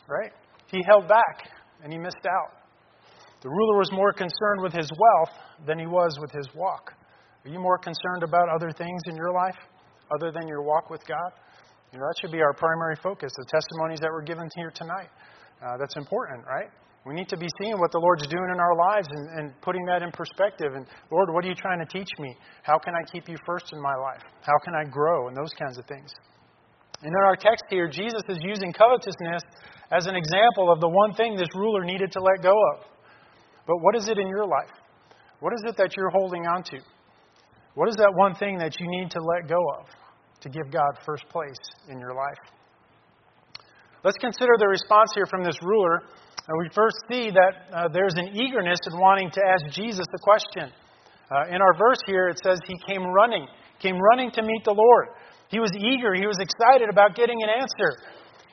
Right? 0.09 0.33
He 0.71 0.83
held 0.89 1.09
back 1.09 1.51
and 1.83 1.93
he 1.93 1.99
missed 1.99 2.27
out. 2.27 2.66
The 3.43 3.49
ruler 3.49 3.79
was 3.79 3.91
more 3.93 4.13
concerned 4.13 4.63
with 4.63 4.73
his 4.73 4.91
wealth 4.99 5.35
than 5.67 5.79
he 5.79 5.87
was 5.87 6.19
with 6.21 6.33
his 6.33 6.49
walk. 6.55 6.93
Are 7.45 7.51
you 7.51 7.61
more 7.61 7.79
concerned 7.79 8.23
about 8.23 8.49
other 8.49 8.71
things 8.73 9.03
in 9.07 9.17
your 9.17 9.33
life? 9.33 9.57
other 10.15 10.31
than 10.33 10.47
your 10.49 10.63
walk 10.63 10.91
with 10.91 11.07
God? 11.07 11.33
You 11.93 11.99
know, 11.99 12.07
that 12.07 12.17
should 12.21 12.33
be 12.33 12.43
our 12.43 12.53
primary 12.53 12.97
focus, 13.03 13.33
the 13.37 13.47
testimonies 13.49 14.01
that 14.01 14.11
were 14.11 14.23
given 14.23 14.49
here 14.57 14.73
tonight. 14.75 15.09
Uh, 15.63 15.77
that's 15.79 15.97
important, 15.97 16.45
right? 16.47 16.69
We 17.07 17.15
need 17.15 17.29
to 17.31 17.39
be 17.39 17.47
seeing 17.63 17.79
what 17.79 17.93
the 17.93 18.03
Lord's 18.03 18.27
doing 18.27 18.51
in 18.51 18.59
our 18.59 18.75
lives 18.75 19.07
and, 19.09 19.27
and 19.39 19.61
putting 19.63 19.87
that 19.87 20.03
in 20.03 20.11
perspective. 20.11 20.75
And, 20.75 20.85
Lord, 21.11 21.31
what 21.31 21.45
are 21.45 21.49
you 21.49 21.55
trying 21.55 21.79
to 21.79 21.87
teach 21.87 22.11
me? 22.19 22.35
How 22.63 22.79
can 22.79 22.95
I 22.95 23.03
keep 23.13 23.29
you 23.29 23.37
first 23.47 23.73
in 23.73 23.81
my 23.81 23.95
life? 23.95 24.23
How 24.43 24.59
can 24.65 24.75
I 24.75 24.83
grow? 24.91 25.29
And 25.29 25.37
those 25.37 25.55
kinds 25.55 25.79
of 25.79 25.87
things. 25.87 26.11
And 27.03 27.15
in 27.15 27.23
our 27.25 27.37
text 27.37 27.65
here, 27.71 27.89
Jesus 27.89 28.23
is 28.29 28.39
using 28.43 28.73
covetousness 28.73 29.43
as 29.93 30.07
an 30.07 30.17
example 30.17 30.73
of 30.73 30.81
the 30.81 30.89
one 30.89 31.15
thing 31.15 31.37
this 31.37 31.55
ruler 31.55 31.85
needed 31.85 32.11
to 32.11 32.21
let 32.21 32.43
go 32.43 32.55
of. 32.75 32.83
But 33.67 33.79
what 33.81 33.97
is 33.97 34.09
it 34.09 34.19
in 34.19 34.29
your 34.29 34.47
life? 34.47 34.73
What 35.41 35.53
is 35.53 35.63
it 35.67 35.77
that 35.77 35.97
you're 35.97 36.11
holding 36.11 36.47
on 36.47 36.63
to? 36.65 36.79
What 37.75 37.89
is 37.89 37.97
that 37.97 38.13
one 38.15 38.35
thing 38.35 38.59
that 38.59 38.81
you 38.81 38.87
need 38.89 39.11
to 39.11 39.21
let 39.21 39.49
go 39.49 39.61
of 39.79 39.87
to 40.41 40.49
give 40.49 40.71
God 40.71 40.97
first 41.05 41.29
place 41.29 41.61
in 41.89 41.99
your 41.99 42.15
life? 42.15 42.41
Let's 44.03 44.17
consider 44.19 44.53
the 44.59 44.69
response 44.69 45.11
here 45.15 45.27
from 45.27 45.43
this 45.43 45.57
ruler. 45.63 46.03
And 46.49 46.59
we 46.63 46.71
first 46.73 46.97
see 47.11 47.31
that 47.31 47.53
uh, 47.75 47.89
there's 47.93 48.15
an 48.15 48.29
eagerness 48.29 48.79
in 48.87 48.99
wanting 48.99 49.31
to 49.33 49.41
ask 49.45 49.75
Jesus 49.75 50.07
the 50.13 50.19
question. 50.23 50.71
Uh, 51.27 51.51
in 51.51 51.61
our 51.61 51.75
verse 51.77 51.99
here, 52.07 52.29
it 52.29 52.39
says 52.39 52.61
he 52.67 52.79
came 52.87 53.03
running, 53.03 53.47
came 53.81 53.99
running 53.99 54.31
to 54.31 54.43
meet 54.43 54.63
the 54.65 54.73
Lord. 54.73 55.09
He 55.49 55.59
was 55.59 55.71
eager, 55.75 56.15
he 56.15 56.27
was 56.27 56.39
excited 56.39 56.89
about 56.89 57.17
getting 57.17 57.43
an 57.43 57.51
answer. 57.51 57.91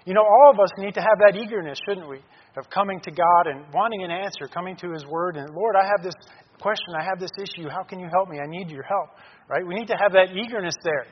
You 0.06 0.14
know, 0.14 0.24
all 0.24 0.52
of 0.52 0.60
us 0.60 0.70
need 0.78 0.94
to 0.96 1.02
have 1.02 1.18
that 1.20 1.40
eagerness, 1.40 1.80
shouldn't 1.88 2.10
we? 2.10 2.20
Of 2.58 2.70
coming 2.70 3.00
to 3.02 3.12
God 3.12 3.48
and 3.48 3.66
wanting 3.74 4.04
an 4.04 4.12
answer, 4.12 4.48
coming 4.48 4.76
to 4.78 4.92
His 4.92 5.06
Word, 5.06 5.38
and 5.38 5.50
Lord, 5.56 5.76
I 5.76 5.86
have 5.86 6.04
this 6.04 6.14
question. 6.60 6.96
I 7.00 7.04
have 7.04 7.20
this 7.20 7.32
issue. 7.40 7.70
How 7.70 7.84
can 7.84 8.00
you 8.00 8.08
help 8.12 8.30
me? 8.30 8.40
I 8.40 8.48
need 8.48 8.70
your 8.70 8.84
help. 8.84 9.10
Right? 9.50 9.66
We 9.66 9.76
need 9.76 9.88
to 9.88 9.98
have 10.00 10.12
that 10.14 10.36
eagerness 10.36 10.76
there. 10.84 11.06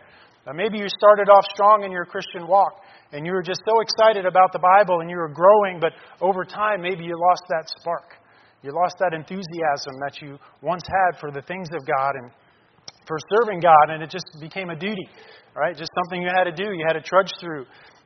Now, 0.46 0.54
maybe 0.54 0.78
you 0.80 0.88
started 0.90 1.30
off 1.30 1.46
strong 1.54 1.84
in 1.84 1.92
your 1.92 2.06
Christian 2.06 2.48
walk 2.48 2.82
and 3.12 3.26
you 3.26 3.34
were 3.34 3.44
just 3.44 3.62
so 3.68 3.82
excited 3.82 4.26
about 4.26 4.54
the 4.54 4.60
Bible 4.60 5.02
and 5.02 5.10
you 5.10 5.18
were 5.18 5.30
growing, 5.30 5.80
but 5.80 5.94
over 6.22 6.46
time, 6.46 6.82
maybe 6.82 7.04
you 7.04 7.20
lost 7.20 7.44
that 7.50 7.70
spark. 7.80 8.18
You 8.64 8.72
lost 8.74 8.96
that 9.00 9.14
enthusiasm 9.14 9.94
that 10.06 10.22
you 10.22 10.40
once 10.62 10.84
had 10.88 11.20
for 11.20 11.32
the 11.32 11.42
things 11.42 11.68
of 11.74 11.86
God 11.86 12.16
and 12.16 12.32
for 13.06 13.18
serving 13.30 13.60
God, 13.60 13.90
and 13.90 14.02
it 14.02 14.10
just 14.10 14.26
became 14.40 14.70
a 14.70 14.76
duty, 14.76 15.10
right? 15.56 15.76
Just 15.76 15.90
something 16.04 16.22
you 16.22 16.30
had 16.34 16.46
to 16.46 16.56
do, 16.56 16.72
you 16.72 16.86
had 16.88 16.94
to 16.94 17.02
trudge 17.02 17.32
through. 17.40 17.66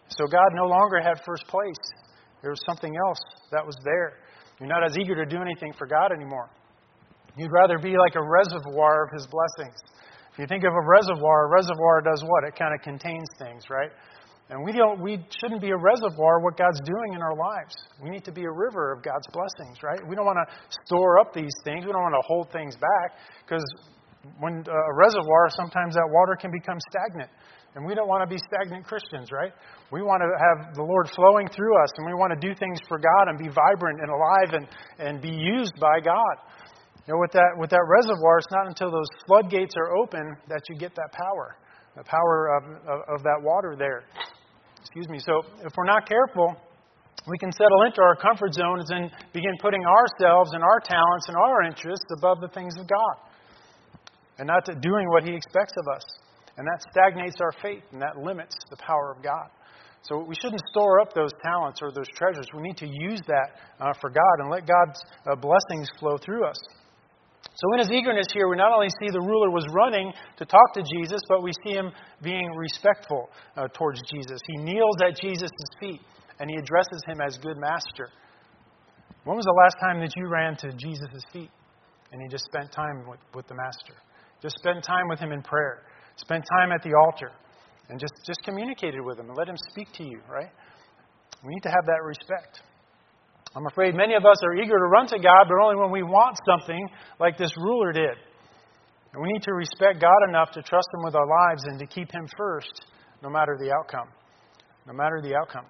So 0.09 0.27
God 0.27 0.49
no 0.53 0.65
longer 0.65 1.01
had 1.01 1.21
first 1.25 1.45
place. 1.47 1.83
There 2.41 2.51
was 2.51 2.61
something 2.65 2.93
else 3.07 3.19
that 3.51 3.65
was 3.65 3.75
there. 3.83 4.19
You're 4.59 4.69
not 4.69 4.85
as 4.85 4.97
eager 4.97 5.15
to 5.15 5.25
do 5.25 5.41
anything 5.41 5.73
for 5.77 5.87
God 5.87 6.11
anymore. 6.11 6.49
You'd 7.37 7.51
rather 7.51 7.77
be 7.77 7.97
like 7.97 8.15
a 8.15 8.23
reservoir 8.23 9.05
of 9.05 9.09
His 9.11 9.27
blessings. 9.27 9.75
If 10.33 10.39
you 10.39 10.47
think 10.47 10.63
of 10.63 10.73
a 10.73 10.85
reservoir, 10.87 11.47
a 11.47 11.49
reservoir 11.49 12.01
does 12.01 12.23
what? 12.23 12.43
It 12.47 12.55
kind 12.55 12.73
of 12.73 12.81
contains 12.81 13.27
things, 13.39 13.63
right? 13.69 13.91
And 14.49 14.63
we 14.63 14.73
don't 14.73 15.01
we 15.01 15.25
shouldn't 15.41 15.61
be 15.61 15.71
a 15.71 15.77
reservoir 15.77 16.39
what 16.39 16.55
God's 16.55 16.79
doing 16.85 17.13
in 17.15 17.21
our 17.21 17.35
lives. 17.35 17.73
We 18.03 18.09
need 18.11 18.23
to 18.25 18.31
be 18.31 18.43
a 18.43 18.51
river 18.51 18.93
of 18.93 19.01
God's 19.01 19.25
blessings, 19.33 19.81
right? 19.81 19.99
We 20.07 20.15
don't 20.15 20.25
want 20.25 20.37
to 20.37 20.47
store 20.85 21.19
up 21.19 21.33
these 21.33 21.55
things. 21.63 21.85
We 21.85 21.91
don't 21.91 22.03
want 22.03 22.13
to 22.13 22.27
hold 22.27 22.51
things 22.51 22.75
back 22.75 23.17
because 23.41 23.65
when 24.39 24.63
uh, 24.67 24.71
a 24.71 24.93
reservoir, 24.93 25.49
sometimes 25.49 25.95
that 25.95 26.07
water 26.09 26.35
can 26.35 26.51
become 26.51 26.77
stagnant. 26.91 27.31
And 27.75 27.85
we 27.85 27.93
don't 27.93 28.07
want 28.07 28.23
to 28.23 28.29
be 28.31 28.39
stagnant 28.39 28.87
Christians, 28.87 29.35
right? 29.35 29.51
We 29.91 30.01
want 30.01 30.23
to 30.23 30.31
have 30.31 30.75
the 30.75 30.83
Lord 30.83 31.11
flowing 31.11 31.51
through 31.51 31.75
us, 31.83 31.91
and 31.99 32.07
we 32.07 32.15
want 32.15 32.31
to 32.31 32.39
do 32.39 32.55
things 32.55 32.79
for 32.87 32.97
God 32.97 33.27
and 33.27 33.37
be 33.37 33.51
vibrant 33.51 33.99
and 33.99 34.09
alive 34.09 34.49
and, 34.55 34.65
and 34.97 35.21
be 35.21 35.35
used 35.35 35.75
by 35.75 35.99
God. 35.99 36.35
You 37.03 37.13
know, 37.13 37.19
with 37.19 37.35
that, 37.35 37.51
with 37.59 37.69
that 37.69 37.83
reservoir, 37.83 38.39
it's 38.39 38.47
not 38.49 38.65
until 38.67 38.89
those 38.89 39.11
floodgates 39.27 39.75
are 39.75 39.91
open 39.99 40.23
that 40.47 40.63
you 40.71 40.79
get 40.79 40.95
that 40.95 41.11
power, 41.11 41.59
the 41.99 42.07
power 42.07 42.55
of, 42.55 42.63
of, 42.87 42.99
of 43.19 43.23
that 43.27 43.43
water 43.43 43.75
there. 43.77 44.07
Excuse 44.79 45.09
me. 45.09 45.19
So 45.19 45.43
if 45.61 45.75
we're 45.75 45.85
not 45.85 46.07
careful, 46.07 46.55
we 47.27 47.37
can 47.37 47.51
settle 47.51 47.83
into 47.83 48.01
our 48.01 48.15
comfort 48.15 48.53
zones 48.53 48.87
and 48.89 49.11
begin 49.33 49.51
putting 49.59 49.83
ourselves 49.83 50.53
and 50.53 50.63
our 50.63 50.79
talents 50.79 51.27
and 51.27 51.35
our 51.35 51.63
interests 51.63 52.07
above 52.17 52.39
the 52.39 52.49
things 52.49 52.77
of 52.79 52.87
God 52.87 53.15
and 54.39 54.47
not 54.47 54.63
doing 54.81 55.09
what 55.09 55.23
He 55.23 55.35
expects 55.35 55.73
of 55.75 55.93
us. 55.93 56.03
And 56.57 56.67
that 56.67 56.85
stagnates 56.91 57.37
our 57.41 57.51
faith 57.61 57.83
and 57.91 58.01
that 58.01 58.17
limits 58.17 58.55
the 58.69 58.77
power 58.77 59.13
of 59.15 59.23
God. 59.23 59.49
So 60.03 60.23
we 60.23 60.35
shouldn't 60.35 60.61
store 60.71 61.01
up 61.01 61.13
those 61.13 61.31
talents 61.43 61.79
or 61.81 61.91
those 61.91 62.07
treasures. 62.15 62.45
We 62.55 62.61
need 62.61 62.77
to 62.77 62.87
use 62.87 63.21
that 63.27 63.59
uh, 63.79 63.93
for 63.99 64.09
God 64.09 64.35
and 64.39 64.51
let 64.51 64.67
God's 64.67 65.01
uh, 65.25 65.35
blessings 65.35 65.89
flow 65.99 66.17
through 66.17 66.45
us. 66.45 66.57
So, 67.55 67.73
in 67.73 67.79
his 67.79 67.91
eagerness 67.91 68.27
here, 68.33 68.49
we 68.49 68.57
not 68.57 68.73
only 68.73 68.89
see 68.99 69.09
the 69.11 69.21
ruler 69.21 69.49
was 69.49 69.65
running 69.71 70.11
to 70.37 70.45
talk 70.45 70.73
to 70.73 70.83
Jesus, 70.83 71.21
but 71.29 71.41
we 71.41 71.51
see 71.65 71.73
him 71.73 71.91
being 72.21 72.51
respectful 72.55 73.29
uh, 73.55 73.67
towards 73.73 74.01
Jesus. 74.11 74.39
He 74.47 74.57
kneels 74.57 74.97
at 75.07 75.15
Jesus' 75.19 75.51
feet 75.79 76.01
and 76.39 76.49
he 76.49 76.57
addresses 76.57 77.01
him 77.07 77.21
as 77.21 77.37
good 77.37 77.57
master. 77.57 78.09
When 79.23 79.37
was 79.37 79.45
the 79.45 79.55
last 79.57 79.77
time 79.79 80.01
that 80.01 80.13
you 80.15 80.27
ran 80.27 80.57
to 80.57 80.73
Jesus' 80.73 81.23
feet 81.31 81.49
and 82.11 82.21
you 82.21 82.27
just 82.29 82.45
spent 82.45 82.71
time 82.71 83.07
with, 83.07 83.19
with 83.33 83.47
the 83.47 83.55
master? 83.55 83.95
Just 84.41 84.57
spent 84.59 84.83
time 84.83 85.07
with 85.09 85.19
him 85.19 85.31
in 85.31 85.41
prayer, 85.41 85.83
spent 86.15 86.43
time 86.57 86.71
at 86.71 86.81
the 86.83 86.93
altar, 86.93 87.31
and 87.89 87.99
just, 87.99 88.13
just 88.25 88.41
communicated 88.43 89.01
with 89.01 89.19
him 89.19 89.27
and 89.27 89.37
let 89.37 89.47
him 89.47 89.57
speak 89.69 89.91
to 89.93 90.03
you, 90.03 90.19
right? 90.29 90.49
We 91.43 91.53
need 91.53 91.63
to 91.63 91.69
have 91.69 91.85
that 91.85 92.03
respect. 92.03 92.61
I'm 93.55 93.65
afraid 93.67 93.95
many 93.95 94.15
of 94.15 94.25
us 94.25 94.37
are 94.43 94.55
eager 94.55 94.77
to 94.77 94.87
run 94.91 95.07
to 95.07 95.19
God, 95.19 95.47
but 95.47 95.63
only 95.63 95.77
when 95.77 95.91
we 95.91 96.03
want 96.03 96.37
something 96.45 96.89
like 97.19 97.37
this 97.37 97.51
ruler 97.57 97.93
did. 97.93 98.17
And 99.13 99.21
we 99.21 99.31
need 99.31 99.43
to 99.43 99.53
respect 99.53 100.01
God 100.01 100.27
enough 100.27 100.51
to 100.51 100.61
trust 100.61 100.87
Him 100.93 101.05
with 101.05 101.15
our 101.15 101.27
lives 101.27 101.63
and 101.65 101.79
to 101.79 101.85
keep 101.85 102.11
Him 102.11 102.27
first, 102.37 102.85
no 103.23 103.29
matter 103.29 103.57
the 103.57 103.71
outcome. 103.71 104.09
No 104.85 104.93
matter 104.93 105.21
the 105.23 105.35
outcome. 105.35 105.65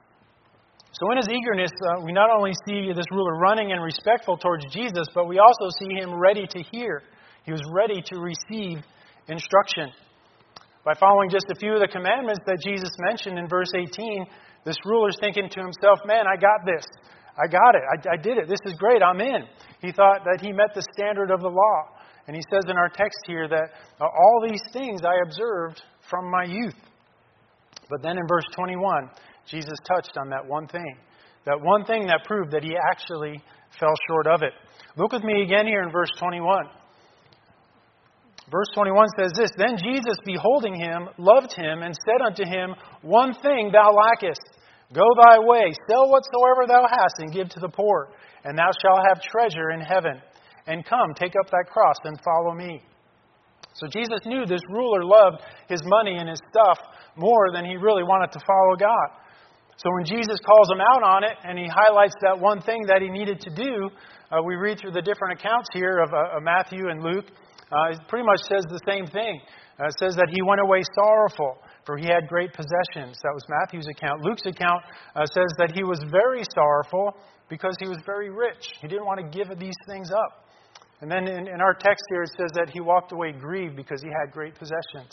So, 1.00 1.12
in 1.12 1.18
his 1.18 1.28
eagerness, 1.28 1.72
uh, 1.72 2.02
we 2.06 2.14
not 2.14 2.30
only 2.30 2.54
see 2.68 2.92
this 2.96 3.06
ruler 3.12 3.38
running 3.38 3.74
and 3.74 3.84
respectful 3.84 4.38
towards 4.38 4.64
Jesus, 4.72 5.08
but 5.14 5.28
we 5.28 5.40
also 5.40 5.70
see 5.78 5.94
him 5.94 6.14
ready 6.16 6.48
to 6.48 6.64
hear. 6.72 7.04
He 7.44 7.52
was 7.52 7.62
ready 7.74 8.02
to 8.02 8.20
receive 8.20 8.80
instruction. 9.28 9.92
By 10.86 10.94
following 10.94 11.32
just 11.32 11.50
a 11.50 11.56
few 11.58 11.74
of 11.74 11.82
the 11.82 11.88
commandments 11.88 12.46
that 12.46 12.62
Jesus 12.62 12.94
mentioned 13.00 13.39
in 13.39 13.50
verse 13.50 13.74
18, 13.74 14.24
this 14.65 14.77
ruler's 14.86 15.18
thinking 15.20 15.50
to 15.50 15.60
himself, 15.60 15.98
Man, 16.06 16.25
I 16.30 16.38
got 16.38 16.62
this. 16.63 16.86
I 17.34 17.50
got 17.50 17.74
it. 17.74 17.82
I, 17.89 18.13
I 18.13 18.18
did 18.22 18.38
it. 18.38 18.48
This 18.48 18.62
is 18.65 18.77
great. 18.77 19.01
I'm 19.01 19.20
in. 19.20 19.50
He 19.82 19.92
thought 19.92 20.22
that 20.24 20.39
he 20.46 20.54
met 20.54 20.75
the 20.75 20.86
standard 20.94 21.32
of 21.32 21.42
the 21.42 21.50
law. 21.50 21.77
And 22.27 22.36
he 22.36 22.42
says 22.54 22.63
in 22.70 22.77
our 22.77 22.89
text 22.89 23.18
here 23.25 23.48
that 23.48 23.70
uh, 24.00 24.06
all 24.06 24.46
these 24.48 24.62
things 24.74 25.01
I 25.04 25.25
observed 25.25 25.82
from 26.10 26.30
my 26.30 26.46
youth. 26.46 26.77
But 27.89 28.04
then 28.04 28.18
in 28.18 28.27
verse 28.27 28.46
21, 28.56 29.10
Jesus 29.48 29.77
touched 29.88 30.18
on 30.18 30.30
that 30.30 30.46
one 30.46 30.68
thing. 30.68 30.98
That 31.46 31.62
one 31.62 31.86
thing 31.86 32.06
that 32.08 32.25
proved 32.25 32.51
that 32.51 32.63
he 32.63 32.75
actually 32.92 33.42
fell 33.80 33.94
short 34.08 34.27
of 34.27 34.44
it. 34.44 34.54
Look 34.98 35.12
with 35.12 35.24
me 35.24 35.42
again 35.42 35.65
here 35.65 35.82
in 35.82 35.92
verse 35.92 36.10
21. 36.20 36.65
Verse 38.52 38.68
21 38.75 39.08
says 39.18 39.32
this 39.36 39.52
Then 39.58 39.78
Jesus, 39.78 40.18
beholding 40.24 40.75
him, 40.75 41.10
loved 41.18 41.54
him, 41.54 41.82
and 41.82 41.96
said 42.06 42.22
unto 42.25 42.46
him, 42.46 42.75
One 43.02 43.34
thing 43.34 43.72
thou 43.72 43.92
lackest. 43.92 44.42
Go 44.94 45.06
thy 45.25 45.40
way, 45.40 45.74
sell 45.90 46.10
whatsoever 46.10 46.68
thou 46.68 46.86
hast, 46.88 47.16
and 47.20 47.34
give 47.34 47.50
to 47.50 47.60
the 47.60 47.70
poor, 47.70 48.10
and 48.44 48.58
thou 48.58 48.70
shalt 48.82 49.02
have 49.08 49.22
treasure 49.22 49.72
in 49.72 49.82
heaven. 49.82 50.22
And 50.68 50.86
come, 50.86 51.14
take 51.16 51.34
up 51.42 51.50
thy 51.50 51.64
cross, 51.68 51.98
and 52.04 52.20
follow 52.24 52.54
me. 52.54 52.82
So 53.74 53.88
Jesus 53.88 54.20
knew 54.25 54.46
this 54.46 54.62
ruler 54.70 55.04
loved 55.04 55.42
his 55.68 55.82
money 55.84 56.16
and 56.18 56.30
his 56.30 56.40
stuff 56.50 56.80
more 57.18 57.52
than 57.52 57.66
he 57.66 57.75
really 57.75 58.04
wanted 58.04 58.32
to 58.32 58.40
follow 58.46 58.75
God. 58.78 59.20
So 59.78 59.90
when 59.96 60.06
Jesus 60.06 60.40
calls 60.46 60.72
him 60.72 60.80
out 60.80 61.04
on 61.04 61.24
it 61.25 61.36
and 61.44 61.60
he 61.60 61.68
highlights 61.68 62.16
that 62.22 62.40
one 62.40 62.62
thing 62.62 62.84
that 62.88 63.02
he 63.02 63.10
needed 63.10 63.42
to 63.42 63.50
do, 63.50 63.90
uh, 64.32 64.42
we 64.42 64.56
read 64.56 64.80
through 64.80 64.92
the 64.92 65.02
different 65.02 65.40
accounts 65.40 65.68
here 65.74 66.00
of, 66.00 66.14
uh, 66.14 66.38
of 66.38 66.44
Matthew 66.44 66.88
and 66.90 67.04
Luke. 67.04 67.25
Uh, 67.72 67.91
it 67.91 68.00
pretty 68.07 68.25
much 68.25 68.41
says 68.50 68.63
the 68.69 68.81
same 68.88 69.07
thing. 69.07 69.41
Uh, 69.79 69.88
it 69.88 69.95
says 70.00 70.15
that 70.15 70.29
he 70.31 70.41
went 70.41 70.62
away 70.62 70.81
sorrowful, 70.95 71.57
for 71.86 71.98
he 71.98 72.05
had 72.05 72.27
great 72.27 72.53
possessions. 72.53 73.17
That 73.24 73.34
was 73.34 73.43
Matthew's 73.50 73.88
account. 73.88 74.22
Luke's 74.22 74.45
account 74.45 74.81
uh, 75.15 75.25
says 75.25 75.50
that 75.57 75.72
he 75.74 75.84
was 75.84 76.00
very 76.12 76.43
sorrowful 76.53 77.17
because 77.50 77.75
he 77.79 77.88
was 77.88 77.98
very 78.05 78.29
rich. 78.29 78.69
He 78.81 78.88
didn't 78.88 79.05
want 79.05 79.19
to 79.19 79.27
give 79.38 79.50
these 79.60 79.77
things 79.88 80.12
up. 80.12 80.45
And 81.01 81.12
then 81.12 81.27
in, 81.27 81.48
in 81.48 81.60
our 81.62 81.74
text 81.74 82.05
here, 82.10 82.24
it 82.24 82.31
says 82.38 82.51
that 82.55 82.69
he 82.72 82.79
walked 82.79 83.12
away 83.12 83.34
grieved 83.34 83.75
because 83.75 84.01
he 84.01 84.10
had 84.10 84.31
great 84.31 84.55
possessions. 84.55 85.12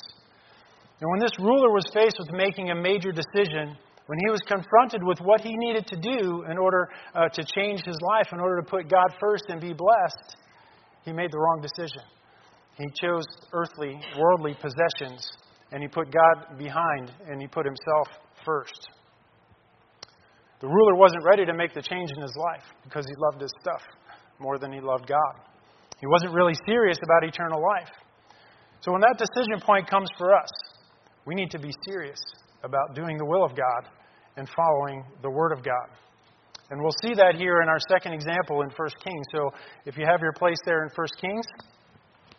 And 1.00 1.10
when 1.10 1.18
this 1.18 1.34
ruler 1.40 1.70
was 1.74 1.84
faced 1.92 2.16
with 2.20 2.30
making 2.30 2.70
a 2.70 2.74
major 2.74 3.10
decision, 3.10 3.76
when 4.06 4.18
he 4.24 4.30
was 4.30 4.40
confronted 4.46 5.02
with 5.02 5.18
what 5.18 5.40
he 5.40 5.50
needed 5.56 5.86
to 5.88 5.96
do 5.96 6.44
in 6.48 6.58
order 6.58 6.88
uh, 7.14 7.28
to 7.28 7.44
change 7.56 7.82
his 7.84 7.98
life, 8.14 8.28
in 8.32 8.38
order 8.38 8.62
to 8.62 8.68
put 8.68 8.88
God 8.88 9.08
first 9.18 9.44
and 9.48 9.60
be 9.60 9.72
blessed, 9.72 10.36
he 11.04 11.12
made 11.12 11.32
the 11.32 11.38
wrong 11.38 11.60
decision. 11.60 12.02
He 12.78 12.86
chose 13.00 13.24
earthly, 13.52 14.00
worldly 14.18 14.54
possessions, 14.54 15.26
and 15.72 15.82
he 15.82 15.88
put 15.88 16.10
God 16.10 16.58
behind, 16.58 17.12
and 17.28 17.40
he 17.40 17.46
put 17.46 17.66
himself 17.66 18.08
first. 18.44 18.88
The 20.60 20.68
ruler 20.68 20.94
wasn't 20.94 21.24
ready 21.24 21.44
to 21.44 21.54
make 21.54 21.74
the 21.74 21.82
change 21.82 22.10
in 22.14 22.22
his 22.22 22.34
life 22.36 22.64
because 22.84 23.04
he 23.04 23.12
loved 23.18 23.42
his 23.42 23.52
stuff 23.60 23.82
more 24.38 24.58
than 24.58 24.72
he 24.72 24.80
loved 24.80 25.06
God. 25.08 25.34
He 26.00 26.06
wasn't 26.06 26.32
really 26.32 26.54
serious 26.66 26.98
about 27.02 27.28
eternal 27.28 27.60
life. 27.60 27.90
So 28.80 28.92
when 28.92 29.00
that 29.00 29.18
decision 29.18 29.60
point 29.60 29.88
comes 29.88 30.08
for 30.18 30.34
us, 30.34 30.50
we 31.26 31.34
need 31.34 31.50
to 31.50 31.58
be 31.58 31.70
serious 31.88 32.18
about 32.64 32.94
doing 32.94 33.16
the 33.16 33.24
will 33.24 33.44
of 33.44 33.52
God 33.56 33.90
and 34.36 34.48
following 34.56 35.04
the 35.22 35.30
Word 35.30 35.52
of 35.52 35.64
God. 35.64 35.88
And 36.70 36.80
we'll 36.80 36.96
see 37.02 37.14
that 37.14 37.34
here 37.36 37.60
in 37.60 37.68
our 37.68 37.78
second 37.90 38.14
example 38.14 38.62
in 38.62 38.70
1 38.70 38.88
Kings. 39.04 39.26
So 39.32 39.50
if 39.84 39.96
you 39.98 40.06
have 40.06 40.20
your 40.20 40.32
place 40.32 40.56
there 40.64 40.84
in 40.84 40.90
1 40.94 41.06
Kings, 41.20 41.44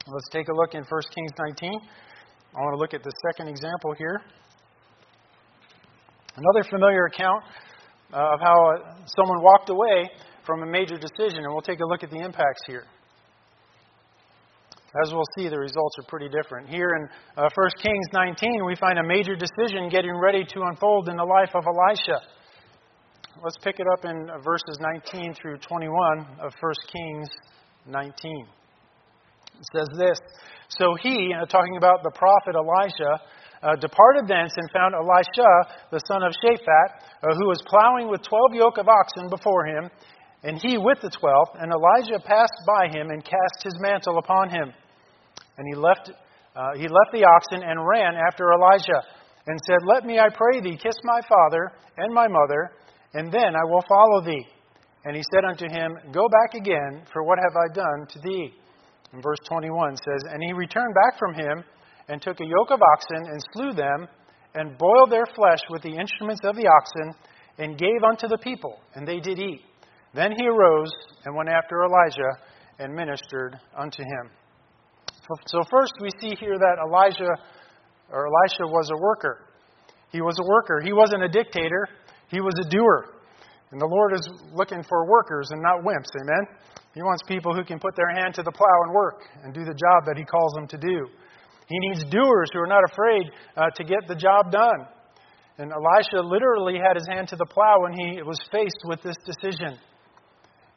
let's 0.07 0.29
take 0.31 0.47
a 0.49 0.53
look 0.53 0.73
in 0.73 0.83
1 0.83 1.01
Kings 1.15 1.31
19. 1.37 1.79
I 2.55 2.59
want 2.59 2.73
to 2.75 2.79
look 2.79 2.93
at 2.93 3.03
the 3.03 3.11
second 3.31 3.47
example 3.47 3.93
here. 3.97 4.21
Another 6.35 6.67
familiar 6.69 7.05
account 7.05 7.43
uh, 8.11 8.33
of 8.33 8.39
how 8.39 8.53
uh, 8.53 8.95
someone 9.05 9.41
walked 9.41 9.69
away 9.69 10.09
from 10.45 10.63
a 10.63 10.65
major 10.65 10.97
decision, 10.97 11.45
and 11.45 11.53
we'll 11.53 11.61
take 11.61 11.79
a 11.79 11.85
look 11.85 12.03
at 12.03 12.09
the 12.09 12.19
impacts 12.19 12.61
here. 12.67 12.83
As 15.03 15.11
we'll 15.11 15.25
see, 15.37 15.49
the 15.49 15.57
results 15.57 15.97
are 15.97 16.05
pretty 16.07 16.29
different. 16.29 16.69
Here 16.69 16.89
in 16.89 17.07
uh, 17.37 17.49
1 17.55 17.69
Kings 17.81 18.07
19, 18.13 18.65
we 18.65 18.75
find 18.75 18.99
a 18.99 19.03
major 19.03 19.35
decision 19.35 19.89
getting 19.89 20.15
ready 20.15 20.43
to 20.43 20.61
unfold 20.69 21.09
in 21.09 21.17
the 21.17 21.23
life 21.23 21.49
of 21.55 21.63
Elisha. 21.65 22.21
Let's 23.43 23.57
pick 23.63 23.79
it 23.79 23.87
up 23.91 24.05
in 24.05 24.29
uh, 24.29 24.37
verses 24.39 24.77
19 24.79 25.33
through 25.33 25.57
21 25.57 26.27
of 26.39 26.53
1 26.61 26.73
Kings 26.91 27.29
19. 27.87 28.47
It 29.63 29.71
says 29.71 29.89
this 29.95 30.19
So 30.67 30.95
he, 30.99 31.31
uh, 31.31 31.45
talking 31.45 31.77
about 31.77 32.03
the 32.03 32.11
prophet 32.11 32.55
Elisha, 32.59 33.23
uh, 33.63 33.75
departed 33.79 34.27
thence 34.27 34.51
and 34.57 34.67
found 34.75 34.91
Elisha, 34.91 35.79
the 35.87 36.03
son 36.03 36.19
of 36.23 36.35
Shaphat, 36.43 36.89
uh, 37.23 37.35
who 37.39 37.47
was 37.47 37.63
plowing 37.63 38.11
with 38.11 38.21
twelve 38.27 38.51
yoke 38.51 38.77
of 38.77 38.89
oxen 38.91 39.29
before 39.29 39.65
him, 39.65 39.89
and 40.43 40.59
he 40.59 40.77
with 40.77 40.99
the 40.99 41.09
twelve. 41.09 41.55
And 41.55 41.71
Elijah 41.71 42.19
passed 42.19 42.59
by 42.67 42.91
him 42.91 43.07
and 43.07 43.23
cast 43.23 43.63
his 43.63 43.79
mantle 43.79 44.17
upon 44.19 44.49
him. 44.49 44.73
And 45.55 45.65
he 45.71 45.79
left, 45.79 46.11
uh, 46.11 46.75
he 46.75 46.91
left 46.91 47.15
the 47.15 47.23
oxen 47.23 47.63
and 47.63 47.87
ran 47.87 48.15
after 48.19 48.51
Elijah 48.51 48.99
and 49.47 49.57
said, 49.63 49.79
Let 49.87 50.03
me, 50.03 50.19
I 50.19 50.27
pray 50.27 50.59
thee, 50.59 50.75
kiss 50.75 50.99
my 51.05 51.21
father 51.23 51.71
and 51.95 52.13
my 52.13 52.27
mother, 52.27 52.71
and 53.13 53.31
then 53.31 53.55
I 53.55 53.63
will 53.63 53.83
follow 53.87 54.25
thee. 54.25 54.45
And 55.05 55.15
he 55.15 55.23
said 55.31 55.45
unto 55.47 55.71
him, 55.71 56.11
Go 56.11 56.27
back 56.27 56.59
again, 56.59 57.07
for 57.13 57.23
what 57.23 57.39
have 57.39 57.55
I 57.55 57.73
done 57.73 58.07
to 58.11 58.19
thee? 58.27 58.51
And 59.13 59.21
verse 59.21 59.37
21 59.47 59.95
says, 59.97 60.23
And 60.31 60.43
he 60.43 60.53
returned 60.53 60.93
back 60.93 61.19
from 61.19 61.33
him, 61.33 61.63
and 62.09 62.21
took 62.21 62.41
a 62.41 62.45
yoke 62.45 62.71
of 62.71 62.81
oxen, 62.81 63.31
and 63.31 63.41
slew 63.53 63.73
them, 63.73 64.07
and 64.55 64.77
boiled 64.77 65.11
their 65.11 65.25
flesh 65.35 65.59
with 65.69 65.81
the 65.83 65.95
instruments 65.95 66.41
of 66.43 66.55
the 66.55 66.67
oxen, 66.67 67.13
and 67.59 67.77
gave 67.77 68.03
unto 68.07 68.27
the 68.27 68.37
people, 68.37 68.79
and 68.95 69.07
they 69.07 69.19
did 69.19 69.39
eat. 69.39 69.61
Then 70.13 70.31
he 70.37 70.47
arose 70.47 70.91
and 71.25 71.35
went 71.35 71.49
after 71.49 71.83
Elijah, 71.83 72.37
and 72.79 72.93
ministered 72.93 73.59
unto 73.77 74.01
him. 74.01 74.31
So, 75.45 75.63
first 75.69 75.93
we 76.01 76.09
see 76.19 76.35
here 76.35 76.57
that 76.57 76.77
Elijah 76.85 77.31
or 78.11 78.27
Elisha 78.27 78.67
was 78.67 78.89
a 78.91 79.01
worker. 79.01 79.45
He 80.11 80.21
was 80.21 80.37
a 80.39 80.47
worker. 80.47 80.81
He 80.83 80.91
wasn't 80.91 81.23
a 81.23 81.29
dictator, 81.29 81.87
he 82.27 82.41
was 82.41 82.53
a 82.65 82.69
doer. 82.69 83.13
And 83.71 83.81
the 83.81 83.87
Lord 83.87 84.13
is 84.13 84.29
looking 84.53 84.83
for 84.83 85.09
workers 85.09 85.49
and 85.51 85.61
not 85.61 85.81
wimps. 85.81 86.11
Amen? 86.21 86.45
He 86.93 87.01
wants 87.01 87.23
people 87.27 87.55
who 87.55 87.63
can 87.63 87.79
put 87.79 87.95
their 87.95 88.09
hand 88.15 88.35
to 88.35 88.43
the 88.43 88.51
plow 88.51 88.77
and 88.85 88.93
work 88.93 89.21
and 89.43 89.53
do 89.53 89.65
the 89.65 89.73
job 89.73 90.05
that 90.05 90.17
He 90.17 90.23
calls 90.23 90.53
them 90.53 90.67
to 90.67 90.77
do. 90.77 91.07
He 91.67 91.79
needs 91.89 92.03
doers 92.05 92.49
who 92.53 92.59
are 92.59 92.67
not 92.67 92.83
afraid 92.91 93.31
uh, 93.57 93.69
to 93.75 93.83
get 93.83 94.07
the 94.07 94.15
job 94.15 94.51
done. 94.51 94.85
And 95.57 95.71
Elisha 95.71 96.21
literally 96.21 96.77
had 96.77 96.95
his 96.95 97.07
hand 97.07 97.27
to 97.29 97.35
the 97.35 97.45
plow 97.45 97.81
when 97.81 97.93
he 97.93 98.21
was 98.21 98.39
faced 98.51 98.81
with 98.85 99.01
this 99.01 99.15
decision. 99.25 99.77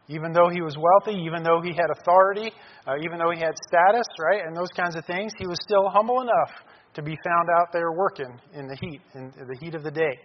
Even 0.08 0.32
though 0.32 0.48
he 0.48 0.62
was 0.62 0.76
wealthy, 0.76 1.18
even 1.24 1.42
though 1.42 1.60
he 1.60 1.72
had 1.72 1.90
authority, 1.90 2.52
uh, 2.86 2.92
even 3.02 3.18
though 3.18 3.32
he 3.32 3.40
had 3.40 3.54
status, 3.66 4.06
right, 4.20 4.42
and 4.46 4.56
those 4.56 4.70
kinds 4.76 4.94
of 4.94 5.04
things, 5.04 5.32
he 5.38 5.46
was 5.46 5.58
still 5.62 5.88
humble 5.88 6.20
enough 6.20 6.52
to 6.94 7.02
be 7.02 7.16
found 7.24 7.48
out 7.58 7.72
there 7.72 7.92
working 7.92 8.38
in 8.52 8.68
the 8.68 8.76
heat, 8.76 9.00
in 9.14 9.32
the 9.36 9.56
heat 9.60 9.74
of 9.74 9.82
the 9.82 9.90
day. 9.90 10.16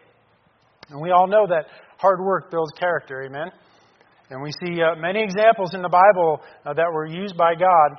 And 0.89 1.01
we 1.01 1.11
all 1.11 1.27
know 1.27 1.47
that 1.47 1.65
hard 1.97 2.19
work 2.19 2.51
builds 2.51 2.71
character, 2.77 3.23
amen? 3.23 3.49
And 4.31 4.41
we 4.41 4.51
see 4.63 4.81
uh, 4.81 4.95
many 4.95 5.21
examples 5.21 5.73
in 5.73 5.81
the 5.81 5.91
Bible 5.91 6.39
uh, 6.65 6.73
that 6.73 6.87
were 6.87 7.05
used 7.05 7.35
by 7.35 7.53
God 7.53 7.89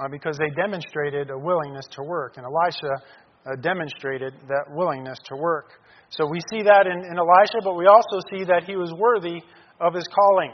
uh, 0.00 0.08
because 0.10 0.38
they 0.38 0.48
demonstrated 0.56 1.28
a 1.28 1.38
willingness 1.38 1.84
to 1.92 2.02
work. 2.02 2.38
And 2.38 2.46
Elisha 2.46 2.96
uh, 3.44 3.56
demonstrated 3.60 4.32
that 4.48 4.64
willingness 4.72 5.18
to 5.26 5.36
work. 5.36 5.68
So 6.08 6.26
we 6.26 6.40
see 6.50 6.62
that 6.62 6.86
in, 6.86 6.96
in 6.96 7.18
Elisha, 7.18 7.60
but 7.62 7.76
we 7.76 7.86
also 7.86 8.24
see 8.32 8.44
that 8.44 8.64
he 8.64 8.76
was 8.76 8.92
worthy 8.96 9.44
of 9.80 9.92
his 9.92 10.08
calling. 10.08 10.52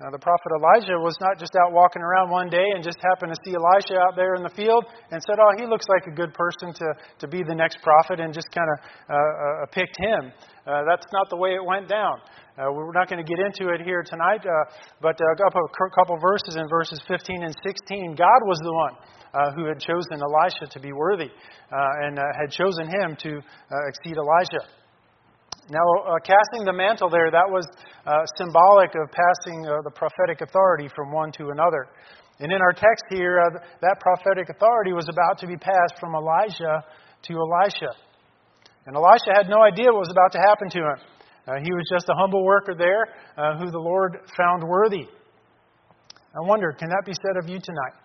Now, 0.00 0.08
the 0.08 0.18
prophet 0.18 0.48
Elijah 0.56 0.96
was 0.96 1.14
not 1.20 1.38
just 1.38 1.52
out 1.60 1.76
walking 1.76 2.00
around 2.00 2.30
one 2.30 2.48
day 2.48 2.64
and 2.74 2.82
just 2.82 2.96
happened 3.04 3.36
to 3.36 3.40
see 3.44 3.52
Elisha 3.52 4.00
out 4.00 4.16
there 4.16 4.32
in 4.32 4.42
the 4.42 4.48
field 4.56 4.86
and 5.12 5.20
said, 5.20 5.36
Oh, 5.36 5.52
he 5.60 5.66
looks 5.68 5.84
like 5.92 6.08
a 6.08 6.16
good 6.16 6.32
person 6.32 6.72
to, 6.72 6.86
to 7.20 7.28
be 7.28 7.44
the 7.44 7.54
next 7.54 7.84
prophet, 7.84 8.18
and 8.18 8.32
just 8.32 8.48
kind 8.50 8.66
of 8.66 8.78
uh, 8.80 9.14
uh, 9.14 9.66
picked 9.70 10.00
him. 10.00 10.32
Uh, 10.66 10.88
that's 10.88 11.04
not 11.12 11.28
the 11.28 11.36
way 11.36 11.52
it 11.52 11.62
went 11.62 11.86
down. 11.86 12.16
Uh, 12.60 12.68
we're 12.76 12.92
not 12.92 13.08
going 13.08 13.16
to 13.16 13.24
get 13.24 13.40
into 13.40 13.72
it 13.72 13.80
here 13.80 14.04
tonight, 14.04 14.44
uh, 14.44 14.52
but 15.00 15.16
uh, 15.16 15.32
a 15.32 15.94
couple 15.96 16.12
verses 16.20 16.60
in 16.60 16.68
verses 16.68 17.00
15 17.08 17.42
and 17.42 17.56
16. 17.64 18.12
God 18.12 18.40
was 18.44 18.60
the 18.60 18.74
one 18.76 18.94
uh, 19.32 19.52
who 19.56 19.64
had 19.64 19.80
chosen 19.80 20.20
Elisha 20.20 20.68
to 20.68 20.78
be 20.78 20.92
worthy 20.92 21.32
uh, 21.32 22.04
and 22.04 22.20
had 22.20 22.52
chosen 22.52 22.84
him 22.84 23.16
to 23.16 23.40
exceed 23.88 24.12
Elijah. 24.20 24.68
Now, 25.72 25.80
casting 26.20 26.66
the 26.66 26.74
mantle 26.74 27.08
there, 27.08 27.30
that 27.30 27.48
was 27.48 27.64
symbolic 28.36 28.92
of 28.92 29.08
passing 29.08 29.62
the 29.86 29.92
prophetic 29.94 30.42
authority 30.42 30.90
from 30.92 31.12
one 31.12 31.32
to 31.40 31.56
another. 31.56 31.88
And 32.40 32.52
in 32.52 32.60
our 32.60 32.72
text 32.72 33.04
here, 33.08 33.40
that 33.80 34.00
prophetic 34.00 34.50
authority 34.50 34.92
was 34.92 35.08
about 35.08 35.38
to 35.38 35.46
be 35.46 35.56
passed 35.56 35.96
from 35.98 36.12
Elijah 36.14 36.84
to 37.24 37.32
Elisha. 37.32 37.94
And 38.84 38.96
Elisha 38.96 39.32
had 39.32 39.48
no 39.48 39.62
idea 39.62 39.86
what 39.88 40.04
was 40.04 40.12
about 40.12 40.32
to 40.32 40.42
happen 40.44 40.68
to 40.70 40.80
him. 40.80 40.98
Uh, 41.50 41.54
he 41.62 41.72
was 41.72 41.84
just 41.92 42.08
a 42.08 42.14
humble 42.14 42.44
worker 42.44 42.74
there 42.78 43.08
uh, 43.36 43.58
who 43.58 43.70
the 43.72 43.78
Lord 43.78 44.18
found 44.36 44.62
worthy. 44.62 45.02
I 45.02 46.46
wonder, 46.46 46.70
can 46.78 46.88
that 46.88 47.02
be 47.04 47.12
said 47.12 47.42
of 47.42 47.50
you 47.50 47.58
tonight? 47.58 47.98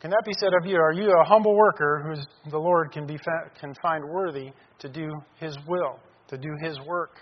Can 0.00 0.10
that 0.10 0.22
be 0.24 0.32
said 0.38 0.52
of 0.54 0.64
you? 0.64 0.76
Are 0.76 0.92
you 0.92 1.10
a 1.10 1.24
humble 1.24 1.56
worker 1.56 2.04
who 2.06 2.50
the 2.50 2.58
Lord 2.58 2.92
can, 2.92 3.06
be 3.06 3.18
can 3.58 3.74
find 3.82 4.04
worthy 4.04 4.52
to 4.78 4.88
do 4.88 5.08
His 5.40 5.56
will? 5.66 5.98
to 6.28 6.38
do 6.38 6.50
his 6.62 6.78
work. 6.86 7.18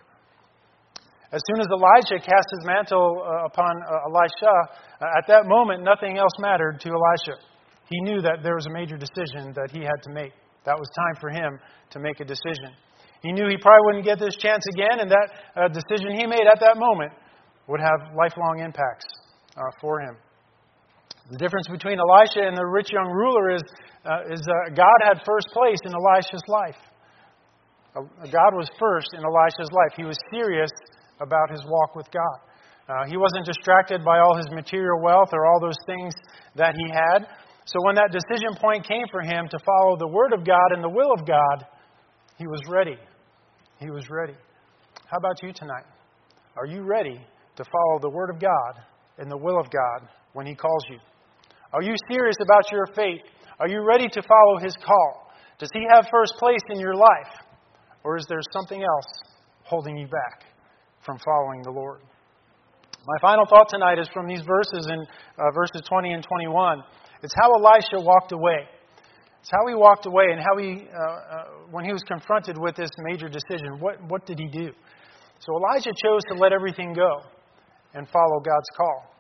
As 1.32 1.40
soon 1.50 1.60
as 1.60 1.66
Elijah 1.66 2.24
cast 2.24 2.46
his 2.56 2.64
mantle 2.64 3.22
uh, 3.22 3.46
upon 3.46 3.74
uh, 3.82 4.08
Elisha, 4.08 4.54
uh, 5.00 5.18
at 5.18 5.26
that 5.26 5.46
moment, 5.46 5.82
nothing 5.82 6.16
else 6.16 6.32
mattered 6.38 6.80
to 6.80 6.88
Elisha. 6.88 7.40
He 7.90 8.00
knew 8.02 8.22
that 8.22 8.42
there 8.42 8.54
was 8.54 8.66
a 8.66 8.72
major 8.72 8.96
decision 8.96 9.52
that 9.54 9.70
he 9.72 9.80
had 9.80 10.00
to 10.04 10.12
make. 10.12 10.32
That 10.64 10.78
was 10.78 10.88
time 10.96 11.20
for 11.20 11.30
him 11.30 11.58
to 11.90 11.98
make 11.98 12.20
a 12.20 12.24
decision. 12.24 12.72
He 13.24 13.32
knew 13.32 13.48
he 13.48 13.56
probably 13.56 13.80
wouldn't 13.88 14.04
get 14.04 14.20
this 14.20 14.36
chance 14.36 14.68
again, 14.76 15.00
and 15.00 15.08
that 15.08 15.28
uh, 15.56 15.68
decision 15.72 16.12
he 16.12 16.28
made 16.28 16.44
at 16.44 16.60
that 16.60 16.76
moment 16.76 17.10
would 17.66 17.80
have 17.80 18.12
lifelong 18.12 18.60
impacts 18.60 19.08
uh, 19.56 19.64
for 19.80 20.04
him. 20.04 20.14
The 21.32 21.38
difference 21.40 21.64
between 21.72 21.96
Elisha 21.96 22.44
and 22.44 22.52
the 22.52 22.68
rich 22.68 22.92
young 22.92 23.08
ruler 23.08 23.56
is, 23.56 23.64
uh, 24.04 24.28
is 24.28 24.44
God 24.76 24.98
had 25.08 25.24
first 25.24 25.48
place 25.56 25.80
in 25.88 25.96
Elisha's 25.96 26.44
life. 26.52 26.76
Uh, 27.96 28.28
God 28.28 28.52
was 28.52 28.68
first 28.76 29.08
in 29.16 29.24
Elisha's 29.24 29.72
life. 29.72 29.96
He 29.96 30.04
was 30.04 30.20
serious 30.28 30.70
about 31.16 31.48
his 31.48 31.64
walk 31.64 31.96
with 31.96 32.04
God. 32.12 32.38
Uh, 32.92 33.08
he 33.08 33.16
wasn't 33.16 33.46
distracted 33.46 34.04
by 34.04 34.20
all 34.20 34.36
his 34.36 34.50
material 34.52 35.00
wealth 35.00 35.32
or 35.32 35.46
all 35.46 35.60
those 35.64 35.80
things 35.86 36.12
that 36.56 36.76
he 36.76 36.92
had. 36.92 37.24
So 37.64 37.80
when 37.88 37.94
that 37.96 38.12
decision 38.12 38.52
point 38.60 38.84
came 38.86 39.08
for 39.10 39.22
him 39.22 39.48
to 39.48 39.58
follow 39.64 39.96
the 39.96 40.12
Word 40.12 40.36
of 40.36 40.44
God 40.44 40.76
and 40.76 40.84
the 40.84 40.92
will 40.92 41.08
of 41.16 41.24
God, 41.24 41.64
he 42.36 42.46
was 42.46 42.60
ready. 42.68 42.98
He 43.80 43.90
was 43.90 44.08
ready. 44.10 44.34
How 45.06 45.18
about 45.18 45.42
you 45.42 45.52
tonight? 45.52 45.84
Are 46.56 46.66
you 46.66 46.82
ready 46.82 47.20
to 47.56 47.64
follow 47.64 47.98
the 48.00 48.10
Word 48.10 48.30
of 48.30 48.40
God 48.40 48.82
and 49.18 49.30
the 49.30 49.36
will 49.36 49.58
of 49.58 49.66
God 49.70 50.08
when 50.32 50.46
He 50.46 50.54
calls 50.54 50.84
you? 50.88 50.98
Are 51.72 51.82
you 51.82 51.94
serious 52.10 52.36
about 52.40 52.70
your 52.70 52.86
faith? 52.94 53.22
Are 53.58 53.68
you 53.68 53.84
ready 53.86 54.08
to 54.08 54.22
follow 54.22 54.58
His 54.62 54.74
call? 54.84 55.32
Does 55.58 55.70
He 55.72 55.86
have 55.92 56.06
first 56.10 56.34
place 56.38 56.62
in 56.70 56.80
your 56.80 56.94
life? 56.94 57.34
Or 58.04 58.16
is 58.16 58.26
there 58.28 58.40
something 58.52 58.82
else 58.82 59.06
holding 59.64 59.96
you 59.96 60.06
back 60.06 60.44
from 61.04 61.18
following 61.24 61.62
the 61.62 61.70
Lord? 61.70 62.00
My 63.06 63.18
final 63.20 63.44
thought 63.46 63.68
tonight 63.68 63.98
is 63.98 64.08
from 64.14 64.26
these 64.26 64.42
verses 64.42 64.86
in 64.88 65.00
uh, 65.38 65.50
verses 65.54 65.82
20 65.88 66.12
and 66.12 66.24
21. 66.24 66.82
It's 67.22 67.34
how 67.40 67.50
Elisha 67.52 68.04
walked 68.04 68.32
away. 68.32 68.68
It's 69.44 69.52
how 69.52 69.68
he 69.68 69.74
walked 69.74 70.06
away 70.06 70.32
and 70.32 70.40
how 70.40 70.56
he, 70.56 70.88
uh, 70.88 71.04
uh, 71.04 71.44
when 71.70 71.84
he 71.84 71.92
was 71.92 72.00
confronted 72.08 72.56
with 72.56 72.76
this 72.76 72.88
major 73.04 73.28
decision, 73.28 73.76
what, 73.78 74.00
what 74.08 74.24
did 74.24 74.38
he 74.38 74.48
do? 74.48 74.72
So 75.38 75.52
Elijah 75.60 75.92
chose 75.92 76.24
to 76.32 76.34
let 76.40 76.54
everything 76.54 76.94
go 76.94 77.20
and 77.92 78.08
follow 78.08 78.40
God's 78.40 78.70
call. 78.74 79.12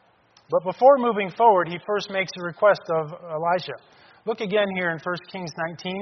But 0.48 0.64
before 0.64 0.96
moving 0.96 1.28
forward, 1.28 1.68
he 1.68 1.76
first 1.86 2.08
makes 2.10 2.32
a 2.40 2.42
request 2.42 2.80
of 2.88 3.12
Elijah. 3.36 3.76
Look 4.24 4.40
again 4.40 4.64
here 4.74 4.92
in 4.92 4.98
1 4.98 5.16
Kings 5.30 5.50
19 5.68 5.92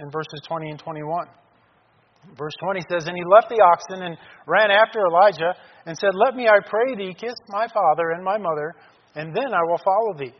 in 0.00 0.10
verses 0.10 0.42
20 0.46 0.68
and 0.68 0.78
21. 0.78 1.26
Verse 2.36 2.52
20 2.62 2.80
says, 2.90 3.06
And 3.08 3.16
he 3.16 3.24
left 3.24 3.48
the 3.48 3.64
oxen 3.64 4.04
and 4.04 4.18
ran 4.46 4.70
after 4.70 5.00
Elijah 5.00 5.54
and 5.86 5.96
said, 5.96 6.10
Let 6.12 6.36
me, 6.36 6.46
I 6.46 6.60
pray 6.68 6.94
thee, 6.94 7.16
kiss 7.18 7.32
my 7.48 7.66
father 7.72 8.10
and 8.10 8.22
my 8.22 8.36
mother, 8.36 8.74
and 9.14 9.34
then 9.34 9.54
I 9.54 9.64
will 9.64 9.80
follow 9.80 10.18
thee. 10.18 10.36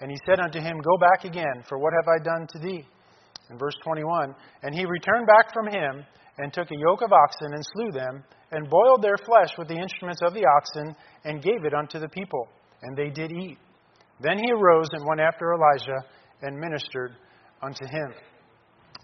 And 0.00 0.10
he 0.10 0.18
said 0.26 0.40
unto 0.40 0.60
him, 0.60 0.78
Go 0.78 0.96
back 0.98 1.24
again, 1.24 1.62
for 1.68 1.78
what 1.78 1.92
have 1.92 2.08
I 2.08 2.22
done 2.22 2.46
to 2.52 2.58
thee? 2.58 2.84
In 3.50 3.58
verse 3.58 3.74
21, 3.84 4.34
And 4.62 4.74
he 4.74 4.84
returned 4.84 5.26
back 5.26 5.52
from 5.52 5.66
him, 5.66 6.04
and 6.38 6.52
took 6.52 6.70
a 6.70 6.76
yoke 6.76 7.02
of 7.02 7.12
oxen, 7.12 7.52
and 7.52 7.64
slew 7.74 7.90
them, 7.92 8.24
and 8.52 8.70
boiled 8.70 9.02
their 9.02 9.18
flesh 9.26 9.50
with 9.58 9.68
the 9.68 9.76
instruments 9.76 10.22
of 10.24 10.32
the 10.32 10.44
oxen, 10.56 10.96
and 11.24 11.42
gave 11.42 11.64
it 11.64 11.74
unto 11.74 11.98
the 11.98 12.08
people. 12.08 12.48
And 12.82 12.96
they 12.96 13.10
did 13.10 13.30
eat. 13.30 13.58
Then 14.20 14.38
he 14.38 14.52
arose 14.52 14.88
and 14.92 15.04
went 15.06 15.20
after 15.20 15.52
Elijah, 15.52 16.06
and 16.42 16.58
ministered 16.58 17.12
unto 17.62 17.84
him. 17.84 18.14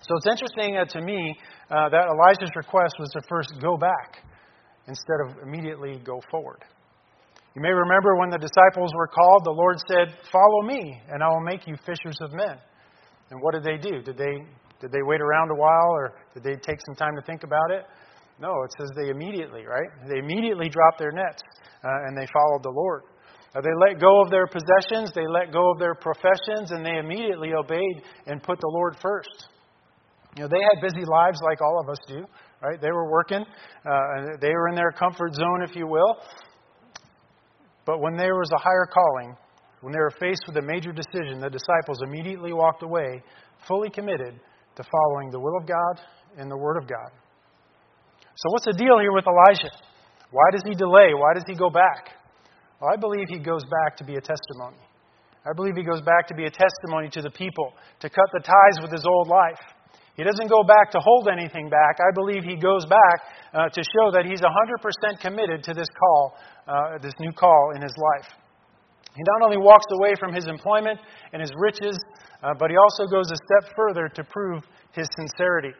So 0.00 0.16
it's 0.16 0.26
interesting 0.26 0.76
uh, 0.76 0.84
to 0.86 1.00
me 1.00 1.34
uh, 1.70 1.88
that 1.88 2.06
Elijah's 2.08 2.54
request 2.54 2.94
was 2.98 3.10
to 3.10 3.20
first 3.28 3.52
go 3.60 3.76
back 3.76 4.22
instead 4.86 5.16
of 5.26 5.42
immediately 5.42 6.00
go 6.04 6.20
forward. 6.30 6.62
You 7.56 7.62
may 7.62 7.72
remember 7.72 8.16
when 8.20 8.28
the 8.28 8.36
disciples 8.36 8.92
were 8.94 9.08
called, 9.08 9.48
the 9.48 9.56
Lord 9.56 9.80
said, 9.88 10.12
Follow 10.30 10.60
me, 10.68 11.00
and 11.08 11.22
I 11.24 11.28
will 11.28 11.40
make 11.40 11.66
you 11.66 11.74
fishers 11.86 12.18
of 12.20 12.34
men. 12.34 12.60
And 13.30 13.40
what 13.40 13.54
did 13.54 13.64
they 13.64 13.80
do? 13.80 14.02
Did 14.02 14.18
they, 14.18 14.44
did 14.78 14.92
they 14.92 15.00
wait 15.00 15.22
around 15.22 15.50
a 15.50 15.56
while, 15.56 15.88
or 15.96 16.20
did 16.34 16.44
they 16.44 16.60
take 16.60 16.76
some 16.84 16.94
time 16.94 17.16
to 17.16 17.22
think 17.24 17.44
about 17.44 17.72
it? 17.72 17.88
No, 18.38 18.52
it 18.62 18.70
says 18.76 18.90
they 18.94 19.08
immediately, 19.08 19.64
right? 19.64 19.88
They 20.06 20.18
immediately 20.18 20.68
dropped 20.68 20.98
their 20.98 21.12
nets 21.12 21.40
uh, 21.82 22.04
and 22.04 22.12
they 22.12 22.28
followed 22.30 22.62
the 22.62 22.76
Lord. 22.76 23.04
Uh, 23.56 23.62
they 23.62 23.72
let 23.88 23.98
go 23.98 24.20
of 24.20 24.28
their 24.28 24.46
possessions, 24.46 25.12
they 25.14 25.26
let 25.26 25.50
go 25.50 25.72
of 25.72 25.78
their 25.78 25.94
professions, 25.94 26.76
and 26.76 26.84
they 26.84 26.98
immediately 26.98 27.54
obeyed 27.54 28.04
and 28.26 28.42
put 28.42 28.60
the 28.60 28.68
Lord 28.68 28.96
first. 29.00 29.48
You 30.36 30.42
know, 30.42 30.48
they 30.48 30.60
had 30.60 30.84
busy 30.84 31.06
lives 31.08 31.40
like 31.42 31.62
all 31.62 31.80
of 31.80 31.88
us 31.88 31.96
do, 32.06 32.26
right? 32.60 32.78
They 32.78 32.90
were 32.90 33.10
working, 33.10 33.40
uh, 33.40 34.36
they 34.42 34.52
were 34.52 34.68
in 34.68 34.74
their 34.74 34.92
comfort 34.92 35.34
zone, 35.34 35.64
if 35.66 35.74
you 35.74 35.86
will. 35.86 36.20
But 37.86 38.00
when 38.00 38.16
there 38.16 38.34
was 38.34 38.50
a 38.52 38.60
higher 38.60 38.86
calling, 38.86 39.36
when 39.80 39.92
they 39.92 40.00
were 40.00 40.12
faced 40.18 40.42
with 40.46 40.56
a 40.56 40.62
major 40.62 40.92
decision, 40.92 41.38
the 41.40 41.48
disciples 41.48 42.02
immediately 42.02 42.52
walked 42.52 42.82
away, 42.82 43.22
fully 43.66 43.88
committed 43.88 44.34
to 44.74 44.82
following 44.82 45.30
the 45.30 45.38
will 45.40 45.56
of 45.56 45.66
God 45.66 46.02
and 46.36 46.50
the 46.50 46.56
Word 46.56 46.76
of 46.76 46.88
God. 46.88 47.10
So, 48.36 48.52
what's 48.52 48.66
the 48.66 48.76
deal 48.76 48.98
here 48.98 49.12
with 49.12 49.24
Elijah? 49.24 49.72
Why 50.30 50.50
does 50.50 50.62
he 50.66 50.74
delay? 50.74 51.14
Why 51.14 51.32
does 51.32 51.44
he 51.46 51.54
go 51.54 51.70
back? 51.70 52.10
Well, 52.80 52.90
I 52.92 52.96
believe 52.96 53.28
he 53.28 53.38
goes 53.38 53.62
back 53.64 53.96
to 53.98 54.04
be 54.04 54.16
a 54.16 54.20
testimony. 54.20 54.82
I 55.46 55.54
believe 55.54 55.76
he 55.76 55.84
goes 55.84 56.02
back 56.02 56.26
to 56.28 56.34
be 56.34 56.44
a 56.44 56.50
testimony 56.50 57.08
to 57.10 57.22
the 57.22 57.30
people, 57.30 57.72
to 58.00 58.10
cut 58.10 58.28
the 58.32 58.40
ties 58.40 58.82
with 58.82 58.90
his 58.90 59.06
old 59.06 59.28
life. 59.28 59.62
He 60.16 60.24
doesn't 60.24 60.48
go 60.48 60.64
back 60.64 60.90
to 60.92 60.98
hold 60.98 61.28
anything 61.28 61.68
back. 61.68 62.00
I 62.00 62.08
believe 62.14 62.42
he 62.42 62.56
goes 62.56 62.86
back 62.86 63.18
uh, 63.52 63.68
to 63.68 63.80
show 63.84 64.10
that 64.12 64.24
he's 64.24 64.40
100% 64.40 65.20
committed 65.20 65.62
to 65.64 65.74
this 65.74 65.88
call, 65.92 66.34
uh, 66.66 66.98
this 67.02 67.12
new 67.20 67.32
call 67.32 67.72
in 67.76 67.82
his 67.82 67.92
life. 67.96 68.32
He 69.14 69.22
not 69.36 69.44
only 69.44 69.58
walks 69.58 69.86
away 69.92 70.14
from 70.18 70.32
his 70.32 70.46
employment 70.46 71.00
and 71.32 71.40
his 71.40 71.52
riches, 71.56 71.96
uh, 72.42 72.52
but 72.58 72.70
he 72.70 72.76
also 72.76 73.04
goes 73.04 73.30
a 73.30 73.36
step 73.36 73.72
further 73.76 74.08
to 74.08 74.24
prove 74.24 74.64
his 74.92 75.06
sincerity. 75.16 75.72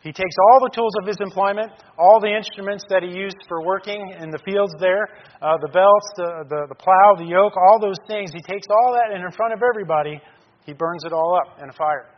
He 0.00 0.12
takes 0.12 0.36
all 0.48 0.60
the 0.60 0.70
tools 0.70 0.92
of 1.00 1.08
his 1.08 1.16
employment, 1.20 1.72
all 1.98 2.20
the 2.20 2.30
instruments 2.30 2.84
that 2.88 3.02
he 3.02 3.08
used 3.08 3.36
for 3.48 3.64
working 3.64 4.14
in 4.20 4.30
the 4.30 4.38
fields 4.44 4.72
there, 4.78 5.08
uh, 5.42 5.56
the 5.60 5.68
belts, 5.68 6.08
the, 6.16 6.44
the, 6.48 6.60
the 6.68 6.76
plow, 6.76 7.16
the 7.16 7.24
yoke, 7.24 7.56
all 7.56 7.80
those 7.80 7.98
things. 8.06 8.30
He 8.32 8.40
takes 8.40 8.68
all 8.70 8.92
that 8.92 9.14
and 9.14 9.24
in 9.24 9.30
front 9.32 9.52
of 9.52 9.60
everybody, 9.64 10.20
he 10.64 10.72
burns 10.72 11.04
it 11.04 11.12
all 11.12 11.40
up 11.40 11.58
in 11.62 11.68
a 11.68 11.72
fire. 11.72 12.15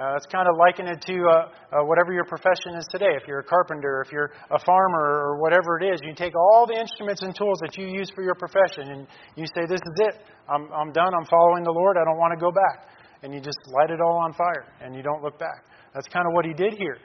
Uh, 0.00 0.16
it's 0.16 0.24
kind 0.32 0.48
of 0.48 0.56
liken 0.56 0.88
it 0.88 0.96
to 1.04 1.12
uh, 1.28 1.76
uh, 1.76 1.84
whatever 1.84 2.16
your 2.16 2.24
profession 2.24 2.72
is 2.72 2.88
today. 2.88 3.12
If 3.20 3.28
you're 3.28 3.44
a 3.44 3.44
carpenter, 3.44 4.00
if 4.00 4.10
you're 4.10 4.32
a 4.48 4.58
farmer, 4.64 5.28
or 5.28 5.36
whatever 5.44 5.76
it 5.76 5.92
is, 5.92 6.00
you 6.00 6.14
take 6.14 6.32
all 6.32 6.64
the 6.64 6.72
instruments 6.72 7.20
and 7.20 7.36
tools 7.36 7.60
that 7.60 7.76
you 7.76 7.84
use 7.84 8.08
for 8.08 8.24
your 8.24 8.34
profession 8.34 8.96
and 8.96 9.06
you 9.36 9.44
say, 9.52 9.68
This 9.68 9.84
is 9.84 9.96
it. 10.08 10.24
I'm, 10.48 10.72
I'm 10.72 10.90
done. 10.92 11.12
I'm 11.12 11.28
following 11.28 11.64
the 11.64 11.76
Lord. 11.76 12.00
I 12.00 12.04
don't 12.08 12.16
want 12.16 12.32
to 12.32 12.40
go 12.40 12.48
back. 12.48 12.88
And 13.20 13.34
you 13.34 13.44
just 13.44 13.60
light 13.68 13.90
it 13.90 14.00
all 14.00 14.24
on 14.24 14.32
fire 14.32 14.72
and 14.80 14.96
you 14.96 15.02
don't 15.02 15.22
look 15.22 15.38
back. 15.38 15.68
That's 15.92 16.08
kind 16.08 16.24
of 16.24 16.32
what 16.32 16.46
he 16.46 16.54
did 16.54 16.80
here. 16.80 16.96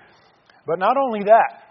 But 0.66 0.80
not 0.80 0.96
only 0.96 1.20
that, 1.28 1.68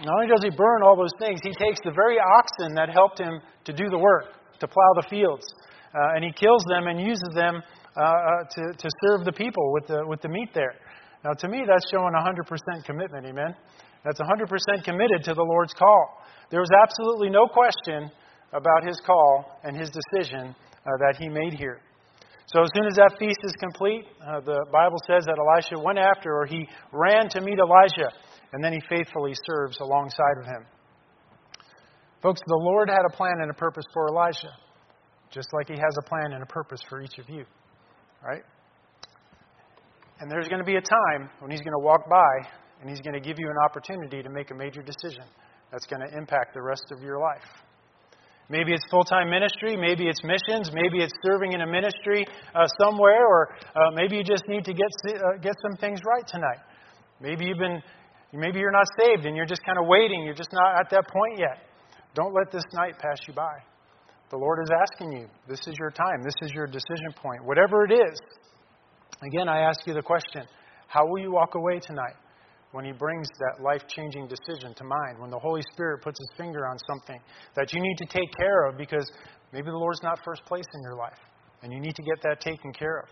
not 0.00 0.16
only 0.16 0.32
does 0.32 0.40
he 0.40 0.48
burn 0.48 0.80
all 0.80 0.96
those 0.96 1.12
things, 1.20 1.40
he 1.44 1.52
takes 1.52 1.80
the 1.84 1.92
very 1.92 2.16
oxen 2.16 2.72
that 2.72 2.88
helped 2.88 3.20
him 3.20 3.36
to 3.68 3.72
do 3.74 3.84
the 3.90 3.98
work, 3.98 4.32
to 4.60 4.66
plow 4.66 4.92
the 4.96 5.04
fields, 5.10 5.44
uh, 5.92 6.16
and 6.16 6.24
he 6.24 6.32
kills 6.32 6.64
them 6.72 6.88
and 6.88 7.00
uses 7.00 7.28
them 7.34 7.60
uh, 7.98 8.02
uh, 8.02 8.44
to, 8.54 8.62
to 8.78 8.88
serve 9.02 9.24
the 9.24 9.32
people 9.32 9.72
with 9.72 9.86
the, 9.88 10.06
with 10.06 10.22
the 10.22 10.28
meat 10.28 10.50
there. 10.54 10.74
Now, 11.24 11.32
to 11.32 11.48
me, 11.48 11.64
that's 11.66 11.90
showing 11.90 12.14
100% 12.14 12.84
commitment, 12.84 13.26
amen? 13.26 13.56
That's 14.04 14.20
100% 14.20 14.84
committed 14.84 15.24
to 15.24 15.34
the 15.34 15.42
Lord's 15.42 15.74
call. 15.74 16.22
There 16.50 16.60
was 16.60 16.70
absolutely 16.80 17.28
no 17.28 17.48
question 17.48 18.10
about 18.52 18.86
his 18.86 19.00
call 19.04 19.58
and 19.64 19.76
his 19.76 19.90
decision 19.90 20.54
uh, 20.54 20.90
that 21.00 21.16
he 21.18 21.28
made 21.28 21.54
here. 21.54 21.80
So, 22.46 22.62
as 22.62 22.70
soon 22.74 22.86
as 22.86 22.94
that 22.94 23.16
feast 23.18 23.40
is 23.42 23.52
complete, 23.60 24.06
uh, 24.22 24.40
the 24.40 24.64
Bible 24.72 24.96
says 25.06 25.26
that 25.26 25.36
Elisha 25.36 25.82
went 25.84 25.98
after, 25.98 26.32
or 26.32 26.46
he 26.46 26.66
ran 26.92 27.28
to 27.30 27.40
meet 27.42 27.58
Elijah, 27.58 28.08
and 28.52 28.64
then 28.64 28.72
he 28.72 28.80
faithfully 28.88 29.34
serves 29.44 29.80
alongside 29.80 30.38
of 30.40 30.46
him. 30.46 30.64
Folks, 32.22 32.40
the 32.46 32.60
Lord 32.62 32.88
had 32.88 33.02
a 33.12 33.16
plan 33.16 33.42
and 33.42 33.50
a 33.50 33.54
purpose 33.54 33.84
for 33.92 34.08
Elijah, 34.08 34.54
just 35.30 35.48
like 35.52 35.68
he 35.68 35.74
has 35.74 35.96
a 35.98 36.08
plan 36.08 36.32
and 36.32 36.42
a 36.42 36.46
purpose 36.46 36.80
for 36.88 37.02
each 37.02 37.18
of 37.18 37.28
you. 37.28 37.44
Right? 38.24 38.42
And 40.20 40.30
there's 40.30 40.48
going 40.48 40.58
to 40.58 40.66
be 40.66 40.76
a 40.76 40.82
time 40.82 41.30
when 41.40 41.50
he's 41.50 41.60
going 41.60 41.74
to 41.78 41.84
walk 41.84 42.08
by 42.10 42.48
and 42.80 42.90
he's 42.90 43.00
going 43.00 43.14
to 43.14 43.20
give 43.20 43.38
you 43.38 43.48
an 43.48 43.56
opportunity 43.64 44.22
to 44.22 44.30
make 44.30 44.50
a 44.50 44.54
major 44.54 44.82
decision 44.82 45.24
that's 45.70 45.86
going 45.86 46.02
to 46.02 46.16
impact 46.16 46.54
the 46.54 46.62
rest 46.62 46.84
of 46.90 47.02
your 47.02 47.18
life. 47.18 47.46
Maybe 48.50 48.72
it's 48.72 48.84
full 48.90 49.04
time 49.04 49.28
ministry, 49.28 49.76
maybe 49.76 50.08
it's 50.08 50.24
missions, 50.24 50.72
maybe 50.72 51.04
it's 51.04 51.12
serving 51.22 51.52
in 51.52 51.60
a 51.60 51.66
ministry 51.66 52.26
uh, 52.54 52.66
somewhere, 52.80 53.26
or 53.26 53.50
uh, 53.76 53.90
maybe 53.94 54.16
you 54.16 54.24
just 54.24 54.44
need 54.48 54.64
to 54.64 54.72
get, 54.72 54.88
uh, 55.06 55.36
get 55.42 55.52
some 55.60 55.76
things 55.76 56.00
right 56.06 56.26
tonight. 56.26 56.64
Maybe 57.20 57.44
you've 57.44 57.58
been, 57.58 57.82
maybe 58.32 58.58
you're 58.58 58.72
not 58.72 58.86
saved 58.98 59.26
and 59.26 59.36
you're 59.36 59.46
just 59.46 59.62
kind 59.66 59.76
of 59.78 59.86
waiting, 59.86 60.24
you're 60.24 60.34
just 60.34 60.52
not 60.52 60.80
at 60.80 60.88
that 60.90 61.04
point 61.12 61.38
yet. 61.38 61.58
Don't 62.14 62.32
let 62.32 62.50
this 62.50 62.64
night 62.72 62.94
pass 62.98 63.18
you 63.28 63.34
by. 63.34 63.52
The 64.30 64.36
Lord 64.36 64.58
is 64.62 64.70
asking 64.70 65.12
you. 65.12 65.26
This 65.48 65.60
is 65.66 65.74
your 65.78 65.90
time. 65.90 66.22
This 66.22 66.34
is 66.42 66.52
your 66.52 66.66
decision 66.66 67.12
point. 67.16 67.44
Whatever 67.44 67.84
it 67.84 67.92
is. 67.92 68.20
Again, 69.22 69.48
I 69.48 69.60
ask 69.60 69.86
you 69.86 69.94
the 69.94 70.02
question 70.02 70.42
how 70.86 71.06
will 71.06 71.20
you 71.20 71.32
walk 71.32 71.54
away 71.54 71.80
tonight 71.80 72.16
when 72.72 72.84
He 72.84 72.92
brings 72.92 73.28
that 73.40 73.62
life 73.62 73.82
changing 73.88 74.28
decision 74.28 74.74
to 74.74 74.84
mind? 74.84 75.18
When 75.18 75.30
the 75.30 75.38
Holy 75.38 75.62
Spirit 75.72 76.02
puts 76.02 76.18
His 76.18 76.30
finger 76.36 76.66
on 76.66 76.76
something 76.88 77.20
that 77.56 77.72
you 77.72 77.80
need 77.80 77.96
to 77.98 78.06
take 78.06 78.28
care 78.36 78.66
of 78.66 78.76
because 78.76 79.10
maybe 79.52 79.66
the 79.66 79.76
Lord's 79.76 80.02
not 80.02 80.18
first 80.24 80.44
place 80.44 80.66
in 80.74 80.82
your 80.82 80.96
life 80.96 81.18
and 81.62 81.72
you 81.72 81.80
need 81.80 81.94
to 81.96 82.02
get 82.02 82.22
that 82.22 82.40
taken 82.40 82.72
care 82.72 83.00
of. 83.00 83.08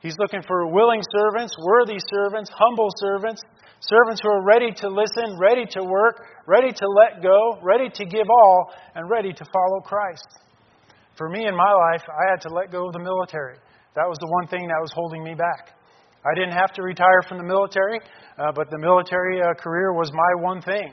He's 0.00 0.16
looking 0.18 0.42
for 0.46 0.70
willing 0.70 1.02
servants, 1.10 1.54
worthy 1.58 1.98
servants, 1.98 2.50
humble 2.54 2.88
servants, 2.98 3.42
servants 3.80 4.20
who 4.22 4.30
are 4.30 4.44
ready 4.44 4.70
to 4.70 4.88
listen, 4.88 5.38
ready 5.38 5.66
to 5.70 5.82
work, 5.82 6.22
ready 6.46 6.70
to 6.70 6.86
let 6.86 7.22
go, 7.22 7.58
ready 7.62 7.90
to 7.90 8.04
give 8.04 8.26
all, 8.30 8.72
and 8.94 9.10
ready 9.10 9.32
to 9.32 9.44
follow 9.52 9.80
Christ. 9.80 10.26
For 11.16 11.28
me 11.28 11.46
in 11.46 11.56
my 11.56 11.72
life, 11.90 12.02
I 12.06 12.30
had 12.30 12.40
to 12.42 12.48
let 12.48 12.70
go 12.70 12.86
of 12.86 12.92
the 12.92 13.02
military. 13.02 13.58
That 13.96 14.06
was 14.06 14.18
the 14.20 14.30
one 14.30 14.46
thing 14.46 14.68
that 14.68 14.78
was 14.80 14.92
holding 14.94 15.24
me 15.24 15.34
back. 15.34 15.74
I 16.24 16.34
didn't 16.34 16.54
have 16.54 16.72
to 16.74 16.82
retire 16.82 17.22
from 17.28 17.38
the 17.38 17.44
military, 17.44 17.98
uh, 18.38 18.52
but 18.54 18.70
the 18.70 18.78
military 18.78 19.42
uh, 19.42 19.54
career 19.54 19.92
was 19.92 20.12
my 20.12 20.42
one 20.42 20.62
thing. 20.62 20.92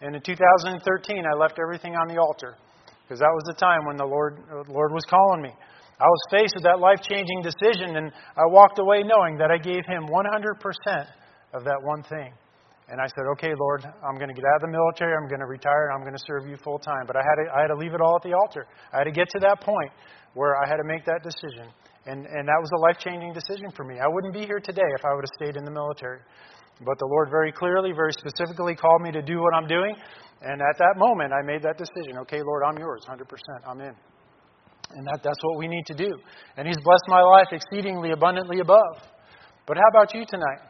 And 0.00 0.14
in 0.14 0.22
2013, 0.22 1.24
I 1.26 1.34
left 1.34 1.58
everything 1.58 1.96
on 1.96 2.06
the 2.06 2.20
altar 2.20 2.54
because 3.02 3.18
that 3.18 3.32
was 3.34 3.42
the 3.46 3.54
time 3.54 3.86
when 3.86 3.96
the 3.96 4.04
Lord, 4.04 4.38
uh, 4.50 4.62
Lord 4.70 4.92
was 4.92 5.04
calling 5.10 5.42
me. 5.42 5.50
I 5.98 6.06
was 6.06 6.22
faced 6.30 6.54
with 6.54 6.62
that 6.62 6.78
life 6.78 7.02
changing 7.02 7.42
decision, 7.42 7.96
and 7.98 8.12
I 8.38 8.46
walked 8.46 8.78
away 8.78 9.02
knowing 9.02 9.36
that 9.38 9.50
I 9.50 9.58
gave 9.58 9.82
Him 9.86 10.06
100% 10.06 10.14
of 11.54 11.64
that 11.64 11.80
one 11.82 12.02
thing. 12.06 12.30
And 12.88 13.02
I 13.02 13.06
said, 13.12 13.28
okay, 13.36 13.52
Lord, 13.52 13.84
I'm 13.84 14.16
going 14.16 14.32
to 14.32 14.34
get 14.34 14.48
out 14.48 14.64
of 14.64 14.70
the 14.70 14.72
military. 14.72 15.12
I'm 15.12 15.28
going 15.28 15.44
to 15.44 15.50
retire. 15.50 15.92
I'm 15.92 16.00
going 16.00 16.16
to 16.16 16.24
serve 16.24 16.48
you 16.48 16.56
full 16.56 16.78
time. 16.78 17.04
But 17.04 17.16
I 17.16 17.22
had, 17.26 17.36
to, 17.36 17.44
I 17.52 17.60
had 17.60 17.68
to 17.68 17.76
leave 17.76 17.92
it 17.92 18.00
all 18.00 18.16
at 18.16 18.24
the 18.24 18.32
altar. 18.32 18.64
I 18.94 19.04
had 19.04 19.04
to 19.04 19.12
get 19.12 19.28
to 19.36 19.40
that 19.44 19.60
point 19.60 19.92
where 20.32 20.56
I 20.56 20.64
had 20.64 20.80
to 20.80 20.88
make 20.88 21.04
that 21.04 21.20
decision. 21.20 21.68
And, 22.08 22.24
and 22.24 22.48
that 22.48 22.60
was 22.62 22.72
a 22.72 22.80
life 22.80 22.96
changing 22.96 23.36
decision 23.36 23.68
for 23.76 23.84
me. 23.84 24.00
I 24.00 24.08
wouldn't 24.08 24.32
be 24.32 24.48
here 24.48 24.60
today 24.62 24.88
if 24.96 25.04
I 25.04 25.12
would 25.12 25.20
have 25.20 25.36
stayed 25.36 25.60
in 25.60 25.68
the 25.68 25.74
military. 25.74 26.24
But 26.80 26.96
the 26.96 27.10
Lord 27.12 27.28
very 27.28 27.52
clearly, 27.52 27.92
very 27.92 28.14
specifically 28.16 28.74
called 28.74 29.02
me 29.02 29.12
to 29.12 29.20
do 29.20 29.36
what 29.42 29.52
I'm 29.52 29.68
doing. 29.68 29.92
And 30.40 30.62
at 30.62 30.78
that 30.78 30.94
moment, 30.96 31.34
I 31.34 31.44
made 31.44 31.60
that 31.68 31.76
decision. 31.76 32.16
Okay, 32.24 32.40
Lord, 32.40 32.62
I'm 32.64 32.78
yours, 32.78 33.04
100%. 33.04 33.20
I'm 33.66 33.80
in. 33.82 33.92
And 34.90 35.06
that, 35.06 35.20
that's 35.22 35.38
what 35.42 35.58
we 35.58 35.68
need 35.68 35.84
to 35.86 35.94
do. 35.94 36.10
And 36.56 36.66
He's 36.66 36.78
blessed 36.82 37.04
my 37.08 37.20
life 37.20 37.48
exceedingly 37.52 38.12
abundantly 38.12 38.60
above. 38.60 39.02
But 39.66 39.76
how 39.76 39.88
about 39.90 40.14
you 40.14 40.24
tonight? 40.26 40.60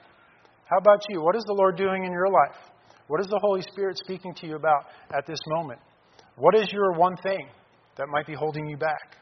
How 0.64 0.78
about 0.78 1.00
you? 1.08 1.22
What 1.22 1.36
is 1.36 1.44
the 1.46 1.54
Lord 1.54 1.76
doing 1.76 2.04
in 2.04 2.12
your 2.12 2.28
life? 2.28 2.58
What 3.06 3.20
is 3.20 3.26
the 3.28 3.38
Holy 3.40 3.62
Spirit 3.62 3.96
speaking 3.96 4.34
to 4.34 4.46
you 4.46 4.56
about 4.56 4.84
at 5.16 5.26
this 5.26 5.38
moment? 5.48 5.80
What 6.36 6.54
is 6.54 6.70
your 6.72 6.92
one 6.92 7.16
thing 7.22 7.48
that 7.96 8.08
might 8.08 8.26
be 8.26 8.34
holding 8.34 8.68
you 8.68 8.76
back? 8.76 9.16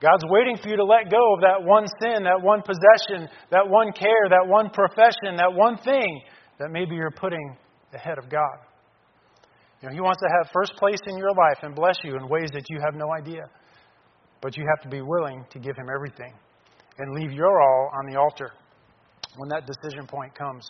God's 0.00 0.24
waiting 0.28 0.56
for 0.56 0.68
you 0.68 0.76
to 0.76 0.84
let 0.84 1.10
go 1.10 1.34
of 1.34 1.40
that 1.40 1.62
one 1.62 1.86
sin, 2.02 2.24
that 2.24 2.42
one 2.42 2.60
possession, 2.60 3.28
that 3.50 3.66
one 3.66 3.92
care, 3.92 4.28
that 4.28 4.46
one 4.46 4.68
profession, 4.70 5.36
that 5.36 5.52
one 5.52 5.78
thing 5.78 6.20
that 6.58 6.70
maybe 6.70 6.96
you're 6.96 7.10
putting 7.10 7.56
ahead 7.94 8.18
of 8.18 8.28
God. 8.28 8.58
You 9.80 9.88
know, 9.88 9.94
He 9.94 10.00
wants 10.00 10.20
to 10.20 10.28
have 10.36 10.50
first 10.52 10.74
place 10.76 11.00
in 11.06 11.16
your 11.16 11.30
life 11.30 11.58
and 11.62 11.74
bless 11.74 11.96
you 12.04 12.16
in 12.16 12.28
ways 12.28 12.50
that 12.52 12.64
you 12.68 12.80
have 12.84 12.94
no 12.94 13.06
idea. 13.12 13.48
But 14.40 14.56
you 14.56 14.64
have 14.76 14.82
to 14.82 14.88
be 14.88 15.02
willing 15.02 15.44
to 15.50 15.58
give 15.58 15.76
Him 15.76 15.88
everything 15.94 16.32
and 16.98 17.14
leave 17.14 17.32
your 17.32 17.60
all 17.60 17.90
on 17.98 18.10
the 18.10 18.18
altar 18.18 18.52
when 19.36 19.48
that 19.50 19.66
decision 19.66 20.06
point 20.06 20.34
comes 20.34 20.66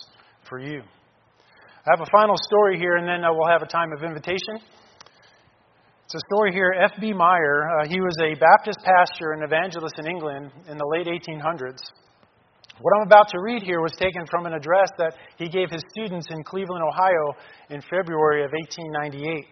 for 0.49 0.59
you. 0.59 0.81
I 0.81 1.91
have 1.91 2.01
a 2.01 2.11
final 2.11 2.35
story 2.37 2.79
here, 2.79 2.97
and 2.97 3.07
then 3.07 3.23
uh, 3.23 3.33
we'll 3.33 3.49
have 3.49 3.63
a 3.63 3.71
time 3.71 3.93
of 3.97 4.03
invitation. 4.03 4.59
It's 6.07 6.15
a 6.15 6.23
story 6.35 6.53
here. 6.53 6.75
F.B. 6.95 7.13
Meyer, 7.13 7.63
uh, 7.67 7.89
he 7.89 8.01
was 8.01 8.15
a 8.23 8.35
Baptist 8.39 8.79
pastor 8.83 9.33
and 9.33 9.43
evangelist 9.43 9.95
in 9.99 10.07
England 10.07 10.51
in 10.69 10.79
the 10.79 10.87
late 10.87 11.07
1800s. 11.07 11.83
What 12.81 12.93
I'm 12.99 13.07
about 13.07 13.29
to 13.31 13.41
read 13.41 13.63
here 13.63 13.81
was 13.81 13.93
taken 13.93 14.27
from 14.31 14.47
an 14.47 14.53
address 14.53 14.91
that 14.99 15.15
he 15.39 15.49
gave 15.49 15.71
his 15.71 15.83
students 15.91 16.27
in 16.31 16.45
Cleveland, 16.45 16.85
Ohio 16.85 17.35
in 17.71 17.81
February 17.81 18.45
of 18.45 18.51
1898. 18.53 19.47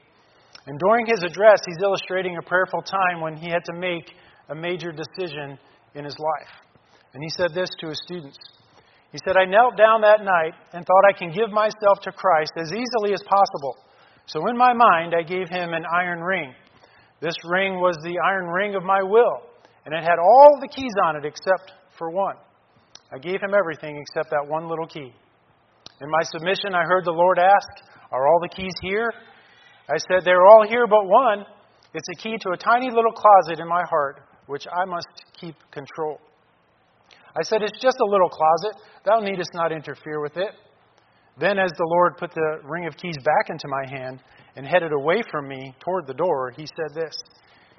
And 0.66 0.78
during 0.78 1.06
his 1.06 1.22
address, 1.22 1.60
he's 1.66 1.82
illustrating 1.82 2.36
a 2.36 2.42
prayerful 2.42 2.82
time 2.82 3.20
when 3.20 3.36
he 3.36 3.50
had 3.50 3.64
to 3.66 3.74
make 3.78 4.10
a 4.48 4.54
major 4.54 4.92
decision 4.92 5.58
in 5.94 6.04
his 6.04 6.16
life. 6.18 6.52
And 7.12 7.22
he 7.22 7.28
said 7.28 7.54
this 7.54 7.70
to 7.80 7.88
his 7.88 8.00
students 8.04 8.38
He 9.12 9.18
said, 9.24 9.36
I 9.36 9.44
knelt 9.44 9.76
down 9.76 10.00
that 10.00 10.24
night 10.24 10.54
and 10.72 10.84
thought 10.84 11.04
I 11.08 11.16
can 11.16 11.30
give 11.30 11.50
myself 11.50 12.00
to 12.02 12.12
Christ 12.12 12.52
as 12.56 12.72
easily 12.72 13.12
as 13.12 13.22
possible. 13.22 13.76
So 14.26 14.48
in 14.48 14.56
my 14.56 14.72
mind, 14.72 15.14
I 15.14 15.22
gave 15.22 15.48
him 15.48 15.74
an 15.74 15.84
iron 15.92 16.20
ring. 16.20 16.54
This 17.20 17.36
ring 17.44 17.74
was 17.74 17.96
the 18.02 18.18
iron 18.18 18.46
ring 18.46 18.74
of 18.74 18.82
my 18.82 19.02
will, 19.02 19.42
and 19.84 19.94
it 19.94 20.02
had 20.02 20.18
all 20.18 20.58
the 20.60 20.68
keys 20.68 20.92
on 21.04 21.16
it 21.16 21.24
except 21.24 21.72
for 21.96 22.10
one. 22.10 22.36
I 23.12 23.18
gave 23.18 23.40
him 23.40 23.54
everything 23.56 23.96
except 24.00 24.30
that 24.30 24.48
one 24.48 24.68
little 24.68 24.86
key. 24.86 25.12
In 26.00 26.10
my 26.10 26.22
submission, 26.22 26.74
I 26.74 26.82
heard 26.82 27.04
the 27.04 27.12
Lord 27.12 27.38
ask, 27.38 27.68
Are 28.10 28.26
all 28.26 28.40
the 28.42 28.48
keys 28.48 28.74
here? 28.82 29.12
I 29.88 29.98
said, 29.98 30.24
They're 30.24 30.46
all 30.46 30.66
here 30.68 30.86
but 30.86 31.06
one. 31.06 31.44
It's 31.92 32.08
a 32.16 32.22
key 32.22 32.36
to 32.40 32.50
a 32.50 32.56
tiny 32.56 32.90
little 32.90 33.12
closet 33.12 33.60
in 33.60 33.68
my 33.68 33.82
heart, 33.88 34.20
which 34.46 34.66
I 34.66 34.84
must 34.84 35.08
keep 35.38 35.54
control. 35.70 36.20
I 37.36 37.42
said, 37.42 37.62
It's 37.62 37.80
just 37.80 37.98
a 38.00 38.10
little 38.10 38.28
closet. 38.28 38.80
Thou 39.04 39.20
needest 39.20 39.50
not 39.54 39.72
interfere 39.72 40.20
with 40.20 40.36
it. 40.36 40.54
Then, 41.38 41.58
as 41.58 41.70
the 41.76 41.86
Lord 41.86 42.16
put 42.16 42.32
the 42.32 42.60
ring 42.62 42.86
of 42.86 42.96
keys 42.96 43.16
back 43.24 43.50
into 43.50 43.66
my 43.68 43.84
hand 43.90 44.22
and 44.56 44.66
headed 44.66 44.92
away 44.92 45.22
from 45.30 45.48
me 45.48 45.74
toward 45.80 46.06
the 46.06 46.14
door, 46.14 46.52
he 46.56 46.66
said 46.66 46.94
this 46.94 47.14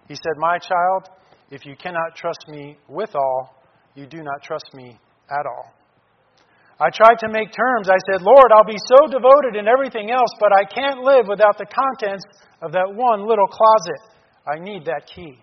He 0.08 0.16
said, 0.16 0.34
My 0.38 0.60
child, 0.60 1.10
if 1.50 1.66
you 1.66 1.76
cannot 1.76 2.16
trust 2.16 2.46
me 2.50 2.78
with 2.88 3.16
all, 3.16 3.64
you 3.96 4.06
do 4.06 4.18
not 4.18 4.44
trust 4.44 4.66
me 4.74 5.00
at 5.30 5.46
all. 5.46 5.74
I 6.80 6.90
tried 6.92 7.20
to 7.20 7.30
make 7.32 7.56
terms. 7.56 7.88
I 7.88 7.98
said, 8.12 8.22
Lord, 8.22 8.52
I'll 8.52 8.68
be 8.68 8.78
so 8.78 9.08
devoted 9.08 9.56
in 9.56 9.68
everything 9.68 10.12
else, 10.12 10.32
but 10.40 10.52
I 10.52 10.66
can't 10.66 11.04
live 11.04 11.26
without 11.28 11.58
the 11.58 11.66
contents 11.66 12.24
of 12.62 12.74
that 12.74 12.92
one 12.94 13.28
little 13.28 13.48
closet. 13.48 14.02
I 14.46 14.60
need 14.60 14.86
that 14.86 15.08
key. 15.08 15.40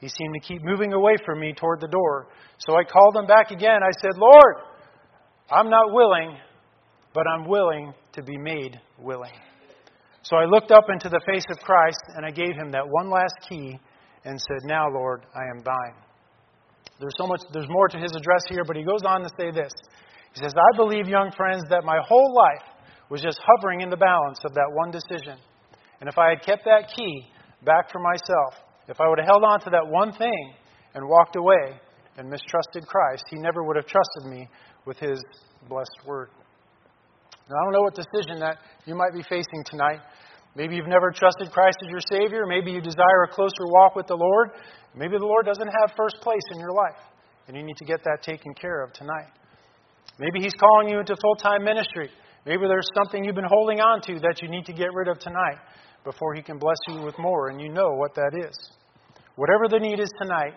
He 0.00 0.08
seemed 0.08 0.34
to 0.34 0.40
keep 0.40 0.62
moving 0.62 0.92
away 0.92 1.14
from 1.24 1.40
me 1.40 1.52
toward 1.52 1.80
the 1.80 1.88
door. 1.88 2.28
So 2.58 2.74
I 2.76 2.84
called 2.84 3.16
him 3.16 3.26
back 3.26 3.50
again. 3.50 3.80
I 3.82 3.92
said, 4.00 4.12
Lord, 4.16 4.56
I'm 5.50 5.70
not 5.70 5.92
willing, 5.92 6.36
but 7.14 7.26
I'm 7.26 7.46
willing 7.48 7.92
to 8.12 8.22
be 8.22 8.36
made 8.36 8.80
willing. 8.98 9.32
So 10.22 10.36
I 10.36 10.44
looked 10.44 10.70
up 10.70 10.84
into 10.92 11.08
the 11.08 11.20
face 11.26 11.44
of 11.50 11.58
Christ 11.58 12.00
and 12.16 12.26
I 12.26 12.30
gave 12.30 12.54
him 12.54 12.70
that 12.72 12.86
one 12.86 13.10
last 13.10 13.34
key 13.48 13.78
and 14.24 14.38
said, 14.38 14.58
Now, 14.64 14.88
Lord, 14.90 15.24
I 15.34 15.40
am 15.56 15.62
thine. 15.64 15.96
There's 16.98 17.16
so 17.16 17.26
much, 17.26 17.40
there's 17.52 17.68
more 17.68 17.88
to 17.88 17.98
his 17.98 18.12
address 18.14 18.42
here, 18.48 18.62
but 18.66 18.76
he 18.76 18.82
goes 18.82 19.00
on 19.06 19.22
to 19.22 19.30
say 19.38 19.50
this. 19.50 19.72
He 20.34 20.40
says, 20.42 20.54
I 20.54 20.76
believe, 20.76 21.08
young 21.08 21.32
friends, 21.36 21.64
that 21.70 21.84
my 21.84 21.98
whole 22.06 22.34
life 22.34 22.66
was 23.10 23.20
just 23.20 23.40
hovering 23.42 23.80
in 23.80 23.90
the 23.90 23.96
balance 23.96 24.38
of 24.44 24.54
that 24.54 24.70
one 24.72 24.90
decision. 24.90 25.38
And 26.00 26.08
if 26.08 26.16
I 26.18 26.30
had 26.30 26.42
kept 26.42 26.64
that 26.64 26.92
key 26.96 27.26
back 27.64 27.90
for 27.90 27.98
myself, 27.98 28.54
if 28.88 29.00
I 29.00 29.08
would 29.08 29.18
have 29.18 29.26
held 29.26 29.44
on 29.44 29.60
to 29.60 29.70
that 29.70 29.86
one 29.86 30.12
thing 30.12 30.54
and 30.94 31.06
walked 31.06 31.36
away 31.36 31.78
and 32.16 32.28
mistrusted 32.28 32.86
Christ, 32.86 33.24
he 33.30 33.36
never 33.36 33.64
would 33.64 33.76
have 33.76 33.86
trusted 33.86 34.30
me 34.30 34.48
with 34.86 34.98
his 34.98 35.20
blessed 35.68 36.06
word. 36.06 36.30
Now, 37.48 37.56
I 37.56 37.64
don't 37.64 37.72
know 37.72 37.82
what 37.82 37.94
decision 37.94 38.38
that 38.40 38.58
you 38.86 38.94
might 38.94 39.12
be 39.12 39.22
facing 39.22 39.64
tonight. 39.66 40.00
Maybe 40.54 40.76
you've 40.76 40.88
never 40.88 41.10
trusted 41.10 41.50
Christ 41.50 41.78
as 41.82 41.90
your 41.90 42.00
Savior. 42.10 42.46
Maybe 42.46 42.70
you 42.70 42.80
desire 42.80 43.24
a 43.24 43.34
closer 43.34 43.66
walk 43.66 43.96
with 43.96 44.06
the 44.06 44.16
Lord. 44.16 44.50
Maybe 44.94 45.18
the 45.18 45.26
Lord 45.26 45.46
doesn't 45.46 45.68
have 45.68 45.96
first 45.96 46.16
place 46.22 46.42
in 46.52 46.60
your 46.60 46.72
life, 46.72 47.02
and 47.46 47.56
you 47.56 47.62
need 47.62 47.76
to 47.76 47.84
get 47.84 48.02
that 48.04 48.22
taken 48.22 48.54
care 48.54 48.82
of 48.82 48.92
tonight. 48.92 49.30
Maybe 50.20 50.44
He's 50.44 50.54
calling 50.60 50.90
you 50.90 51.00
into 51.00 51.16
full 51.16 51.36
time 51.36 51.64
ministry. 51.64 52.10
Maybe 52.44 52.68
there's 52.68 52.88
something 52.94 53.24
you've 53.24 53.34
been 53.34 53.48
holding 53.48 53.80
on 53.80 54.02
to 54.02 54.20
that 54.20 54.40
you 54.42 54.48
need 54.48 54.66
to 54.66 54.72
get 54.72 54.92
rid 54.92 55.08
of 55.08 55.18
tonight 55.18 55.56
before 56.04 56.34
He 56.34 56.42
can 56.42 56.58
bless 56.58 56.76
you 56.88 57.00
with 57.00 57.18
more, 57.18 57.48
and 57.48 57.60
you 57.60 57.70
know 57.70 57.88
what 57.96 58.14
that 58.14 58.32
is. 58.36 58.56
Whatever 59.36 59.68
the 59.68 59.78
need 59.78 59.98
is 59.98 60.10
tonight, 60.20 60.54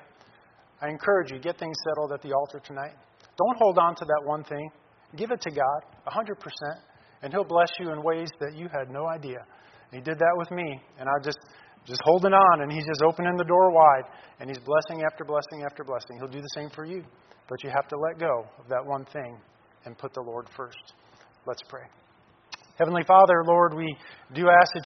I 0.82 0.89
encourage 0.89 1.32
you, 1.32 1.39
get 1.39 1.58
things 1.58 1.78
settled 1.88 2.12
at 2.12 2.21
the 2.21 2.34
altar 2.34 2.60
tonight. 2.60 2.91
Don't 3.38 3.58
hold 3.58 3.78
on 3.78 3.95
to 3.95 4.06
that 4.06 4.21
one 4.26 4.43
thing. 4.43 4.69
Give 5.15 5.32
it 5.32 5.39
to 5.41 5.52
God, 5.52 5.80
100%, 6.08 6.28
and 7.21 7.32
He'll 7.32 7.45
bless 7.45 7.69
you 7.80 7.93
in 7.93 8.04
ways 8.04 8.30
that 8.41 8.56
you 8.56 8.67
had 8.67 8.91
no 8.91 9.08
idea. 9.08 9.39
He 9.93 10.02
did 10.02 10.19
that 10.19 10.36
with 10.36 10.52
me, 10.52 10.82
and 10.99 11.08
I 11.08 11.13
just 11.23 11.39
just 11.86 12.02
holding 12.06 12.32
on, 12.32 12.62
and 12.62 12.71
He's 12.71 12.86
just 12.86 13.02
opening 13.02 13.36
the 13.38 13.43
door 13.43 13.71
wide, 13.71 14.08
and 14.39 14.49
He's 14.49 14.60
blessing 14.60 15.04
after 15.06 15.23
blessing 15.23 15.63
after 15.65 15.84
blessing. 15.84 16.17
He'll 16.19 16.32
do 16.32 16.41
the 16.41 16.56
same 16.56 16.69
for 16.69 16.86
you, 16.86 17.04
but 17.49 17.63
you 17.63 17.69
have 17.69 17.88
to 17.89 17.97
let 17.97 18.19
go 18.19 18.45
of 18.60 18.67
that 18.69 18.86
one 18.86 19.06
thing 19.12 19.38
and 19.86 19.98
put 19.98 20.13
the 20.13 20.22
Lord 20.22 20.48
first. 20.56 20.93
Let's 21.46 21.62
pray. 21.67 21.84
Heavenly 22.80 23.04
Father, 23.06 23.43
Lord, 23.46 23.76
we 23.76 23.96
do 24.34 24.50
ask 24.50 24.74
that 24.74 24.82